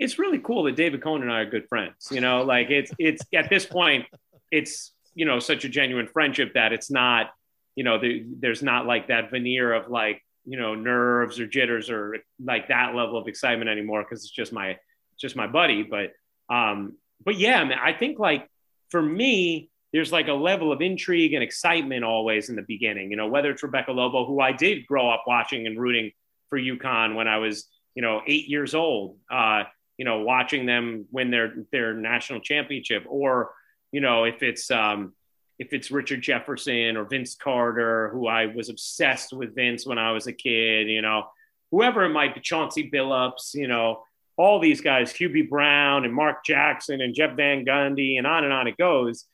it's 0.00 0.18
really 0.18 0.38
cool 0.38 0.64
that 0.64 0.76
David 0.76 1.02
Cone 1.02 1.22
and 1.22 1.30
I 1.30 1.40
are 1.40 1.50
good 1.50 1.68
friends, 1.68 2.08
you 2.10 2.20
know, 2.20 2.42
like 2.42 2.70
it's, 2.70 2.90
it's 2.98 3.22
at 3.32 3.50
this 3.50 3.66
point, 3.66 4.06
it's, 4.50 4.92
you 5.14 5.26
know, 5.26 5.38
such 5.38 5.64
a 5.64 5.68
genuine 5.68 6.08
friendship 6.08 6.54
that 6.54 6.72
it's 6.72 6.90
not, 6.90 7.30
you 7.78 7.84
know, 7.84 7.96
the, 7.96 8.26
there's 8.40 8.60
not 8.60 8.86
like 8.86 9.06
that 9.06 9.30
veneer 9.30 9.72
of 9.72 9.88
like, 9.88 10.20
you 10.44 10.58
know, 10.58 10.74
nerves 10.74 11.38
or 11.38 11.46
jitters 11.46 11.90
or 11.90 12.16
like 12.44 12.66
that 12.66 12.92
level 12.96 13.16
of 13.16 13.28
excitement 13.28 13.70
anymore 13.70 14.02
because 14.02 14.24
it's 14.24 14.32
just 14.32 14.52
my 14.52 14.76
just 15.16 15.36
my 15.36 15.46
buddy. 15.46 15.84
But 15.84 16.10
um, 16.52 16.96
but 17.24 17.38
yeah, 17.38 17.62
man, 17.62 17.78
I 17.80 17.92
think 17.92 18.18
like 18.18 18.48
for 18.90 19.00
me, 19.00 19.70
there's 19.92 20.10
like 20.10 20.26
a 20.26 20.32
level 20.32 20.72
of 20.72 20.80
intrigue 20.80 21.34
and 21.34 21.42
excitement 21.44 22.02
always 22.02 22.48
in 22.48 22.56
the 22.56 22.64
beginning. 22.66 23.12
You 23.12 23.16
know, 23.16 23.28
whether 23.28 23.48
it's 23.48 23.62
Rebecca 23.62 23.92
Lobo, 23.92 24.26
who 24.26 24.40
I 24.40 24.50
did 24.50 24.84
grow 24.84 25.08
up 25.08 25.22
watching 25.28 25.68
and 25.68 25.80
rooting 25.80 26.10
for 26.50 26.58
UConn 26.58 27.14
when 27.14 27.28
I 27.28 27.36
was, 27.36 27.68
you 27.94 28.02
know, 28.02 28.22
eight 28.26 28.48
years 28.48 28.74
old. 28.74 29.18
Uh, 29.30 29.62
you 29.98 30.04
know, 30.04 30.22
watching 30.22 30.66
them 30.66 31.06
win 31.12 31.30
their 31.30 31.54
their 31.70 31.94
national 31.94 32.40
championship, 32.40 33.04
or 33.08 33.52
you 33.92 34.00
know, 34.00 34.24
if 34.24 34.42
it's 34.42 34.68
um, 34.72 35.12
if 35.58 35.72
it's 35.72 35.90
Richard 35.90 36.22
Jefferson 36.22 36.96
or 36.96 37.04
Vince 37.04 37.34
Carter, 37.34 38.10
who 38.10 38.26
I 38.28 38.46
was 38.46 38.68
obsessed 38.68 39.32
with 39.32 39.54
Vince 39.54 39.86
when 39.86 39.98
I 39.98 40.12
was 40.12 40.26
a 40.26 40.32
kid, 40.32 40.88
you 40.88 41.02
know, 41.02 41.24
whoever 41.70 42.04
it 42.04 42.10
might 42.10 42.34
be, 42.34 42.40
Chauncey 42.40 42.88
Billups, 42.90 43.54
you 43.54 43.66
know, 43.66 44.02
all 44.36 44.60
these 44.60 44.80
guys, 44.80 45.12
Hubie 45.12 45.48
Brown 45.48 46.04
and 46.04 46.14
Mark 46.14 46.44
Jackson 46.44 47.00
and 47.00 47.14
Jeff 47.14 47.34
Van 47.34 47.64
Gundy, 47.64 48.18
and 48.18 48.26
on 48.26 48.44
and 48.44 48.52
on 48.52 48.68
it 48.68 48.76
goes. 48.76 49.24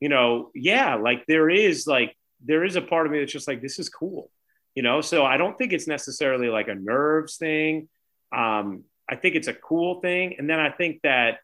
You 0.00 0.08
know, 0.08 0.50
yeah, 0.54 0.96
like 0.96 1.24
there 1.26 1.48
is 1.48 1.86
like 1.86 2.16
there 2.44 2.64
is 2.64 2.76
a 2.76 2.82
part 2.82 3.06
of 3.06 3.12
me 3.12 3.20
that's 3.20 3.32
just 3.32 3.48
like 3.48 3.62
this 3.62 3.78
is 3.78 3.88
cool, 3.88 4.30
you 4.74 4.82
know. 4.82 5.00
So 5.00 5.24
I 5.24 5.36
don't 5.36 5.56
think 5.56 5.72
it's 5.72 5.86
necessarily 5.86 6.48
like 6.48 6.68
a 6.68 6.74
nerves 6.74 7.36
thing. 7.36 7.88
Um, 8.36 8.84
I 9.08 9.16
think 9.16 9.36
it's 9.36 9.48
a 9.48 9.54
cool 9.54 10.00
thing, 10.00 10.34
and 10.38 10.50
then 10.50 10.58
I 10.58 10.70
think 10.70 11.02
that 11.02 11.38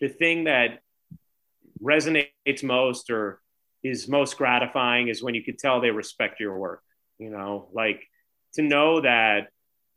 the 0.00 0.08
thing 0.08 0.44
that 0.44 0.80
resonates 1.86 2.62
most 2.62 3.10
or 3.10 3.40
is 3.82 4.08
most 4.08 4.36
gratifying 4.36 5.08
is 5.08 5.22
when 5.22 5.34
you 5.34 5.42
can 5.42 5.56
tell 5.56 5.80
they 5.80 5.90
respect 5.90 6.40
your 6.40 6.58
work. 6.58 6.82
You 7.18 7.30
know, 7.30 7.68
like 7.72 8.02
to 8.54 8.62
know 8.62 9.00
that, 9.00 9.48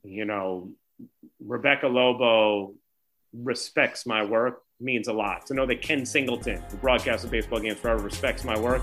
you 0.03 0.25
know, 0.25 0.71
Rebecca 1.45 1.87
Lobo 1.87 2.73
respects 3.33 4.05
my 4.05 4.23
work 4.23 4.61
means 4.79 5.07
a 5.07 5.13
lot. 5.13 5.45
To 5.47 5.53
know 5.53 5.65
that 5.65 5.81
Ken 5.81 6.05
Singleton, 6.05 6.61
who 6.69 6.77
broadcasts 6.77 7.25
baseball 7.25 7.59
games 7.59 7.79
forever, 7.79 8.01
respects 8.01 8.43
my 8.43 8.57
work, 8.57 8.81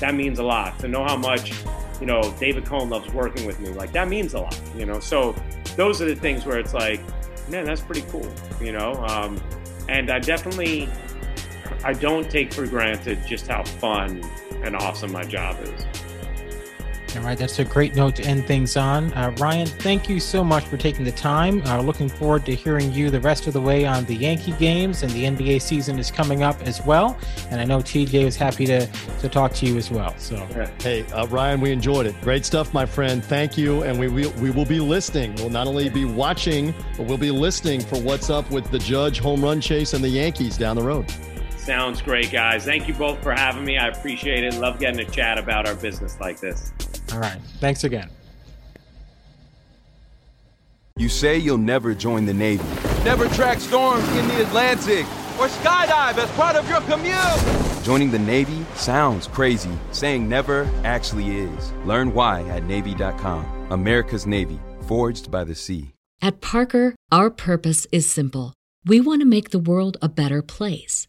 that 0.00 0.14
means 0.14 0.38
a 0.38 0.42
lot. 0.42 0.78
To 0.80 0.88
know 0.88 1.04
how 1.04 1.16
much, 1.16 1.52
you 2.00 2.06
know, 2.06 2.34
David 2.40 2.64
Cone 2.64 2.90
loves 2.90 3.12
working 3.12 3.46
with 3.46 3.60
me, 3.60 3.68
like 3.70 3.92
that 3.92 4.08
means 4.08 4.34
a 4.34 4.40
lot, 4.40 4.60
you 4.76 4.86
know. 4.86 4.98
So 4.98 5.34
those 5.76 6.02
are 6.02 6.06
the 6.06 6.16
things 6.16 6.44
where 6.44 6.58
it's 6.58 6.74
like, 6.74 7.00
man, 7.48 7.64
that's 7.64 7.80
pretty 7.80 8.02
cool, 8.10 8.28
you 8.60 8.72
know. 8.72 8.94
Um, 9.04 9.40
and 9.88 10.10
I 10.10 10.18
definitely 10.18 10.88
I 11.86 11.92
don't 11.92 12.28
take 12.28 12.52
for 12.52 12.66
granted 12.66 13.24
just 13.28 13.46
how 13.46 13.62
fun 13.62 14.20
and 14.64 14.74
awesome 14.74 15.12
my 15.12 15.22
job 15.22 15.56
is. 15.62 15.86
All 17.16 17.22
right, 17.22 17.38
that's 17.38 17.60
a 17.60 17.64
great 17.64 17.94
note 17.94 18.16
to 18.16 18.24
end 18.24 18.44
things 18.44 18.76
on. 18.76 19.12
Uh, 19.12 19.32
Ryan, 19.38 19.68
thank 19.68 20.08
you 20.08 20.18
so 20.18 20.42
much 20.42 20.64
for 20.64 20.76
taking 20.76 21.04
the 21.04 21.12
time. 21.12 21.62
Uh, 21.64 21.80
looking 21.80 22.08
forward 22.08 22.44
to 22.46 22.56
hearing 22.56 22.92
you 22.92 23.08
the 23.08 23.20
rest 23.20 23.46
of 23.46 23.52
the 23.52 23.60
way 23.60 23.86
on 23.86 24.04
the 24.06 24.16
Yankee 24.16 24.50
games, 24.54 25.04
and 25.04 25.12
the 25.12 25.26
NBA 25.26 25.62
season 25.62 25.96
is 26.00 26.10
coming 26.10 26.42
up 26.42 26.60
as 26.62 26.84
well. 26.84 27.16
And 27.50 27.60
I 27.60 27.64
know 27.64 27.78
TJ 27.78 28.14
is 28.14 28.34
happy 28.34 28.66
to 28.66 28.88
to 29.20 29.28
talk 29.28 29.54
to 29.54 29.66
you 29.66 29.76
as 29.76 29.88
well. 29.88 30.12
So, 30.18 30.36
hey, 30.80 31.06
uh, 31.12 31.28
Ryan, 31.28 31.60
we 31.60 31.70
enjoyed 31.70 32.06
it. 32.06 32.20
Great 32.20 32.44
stuff, 32.44 32.74
my 32.74 32.84
friend. 32.84 33.24
Thank 33.24 33.56
you, 33.56 33.84
and 33.84 33.96
we 33.96 34.08
will 34.08 34.32
we 34.40 34.50
will 34.50 34.66
be 34.66 34.80
listening. 34.80 35.36
We'll 35.36 35.50
not 35.50 35.68
only 35.68 35.88
be 35.88 36.04
watching, 36.04 36.74
but 36.96 37.06
we'll 37.06 37.16
be 37.16 37.30
listening 37.30 37.80
for 37.80 37.96
what's 38.00 38.28
up 38.28 38.50
with 38.50 38.68
the 38.72 38.80
Judge 38.80 39.20
home 39.20 39.40
run 39.40 39.60
chase 39.60 39.94
and 39.94 40.02
the 40.02 40.08
Yankees 40.08 40.58
down 40.58 40.74
the 40.74 40.82
road. 40.82 41.06
Sounds 41.66 42.00
great, 42.00 42.30
guys. 42.30 42.64
Thank 42.64 42.86
you 42.86 42.94
both 42.94 43.20
for 43.24 43.32
having 43.32 43.64
me. 43.64 43.76
I 43.76 43.88
appreciate 43.88 44.44
it. 44.44 44.54
Love 44.54 44.78
getting 44.78 45.04
to 45.04 45.12
chat 45.12 45.36
about 45.36 45.66
our 45.66 45.74
business 45.74 46.16
like 46.20 46.38
this. 46.38 46.72
All 47.12 47.18
right. 47.18 47.40
Thanks 47.58 47.82
again. 47.82 48.08
You 50.96 51.08
say 51.08 51.38
you'll 51.38 51.58
never 51.58 51.92
join 51.92 52.24
the 52.24 52.32
Navy, 52.32 52.62
never 53.04 53.26
track 53.30 53.58
storms 53.58 54.08
in 54.10 54.28
the 54.28 54.42
Atlantic, 54.42 55.06
or 55.40 55.48
skydive 55.48 56.16
as 56.18 56.30
part 56.36 56.54
of 56.54 56.68
your 56.68 56.82
commute. 56.82 57.84
Joining 57.84 58.12
the 58.12 58.18
Navy 58.20 58.64
sounds 58.76 59.26
crazy. 59.26 59.76
Saying 59.90 60.28
never 60.28 60.70
actually 60.84 61.40
is. 61.40 61.72
Learn 61.84 62.14
why 62.14 62.42
at 62.42 62.62
Navy.com. 62.62 63.44
America's 63.72 64.24
Navy, 64.24 64.60
forged 64.82 65.32
by 65.32 65.42
the 65.42 65.56
sea. 65.56 65.92
At 66.22 66.40
Parker, 66.40 66.94
our 67.10 67.28
purpose 67.28 67.88
is 67.90 68.08
simple. 68.08 68.54
We 68.84 69.00
want 69.00 69.20
to 69.20 69.26
make 69.26 69.50
the 69.50 69.58
world 69.58 69.96
a 70.00 70.08
better 70.08 70.42
place 70.42 71.08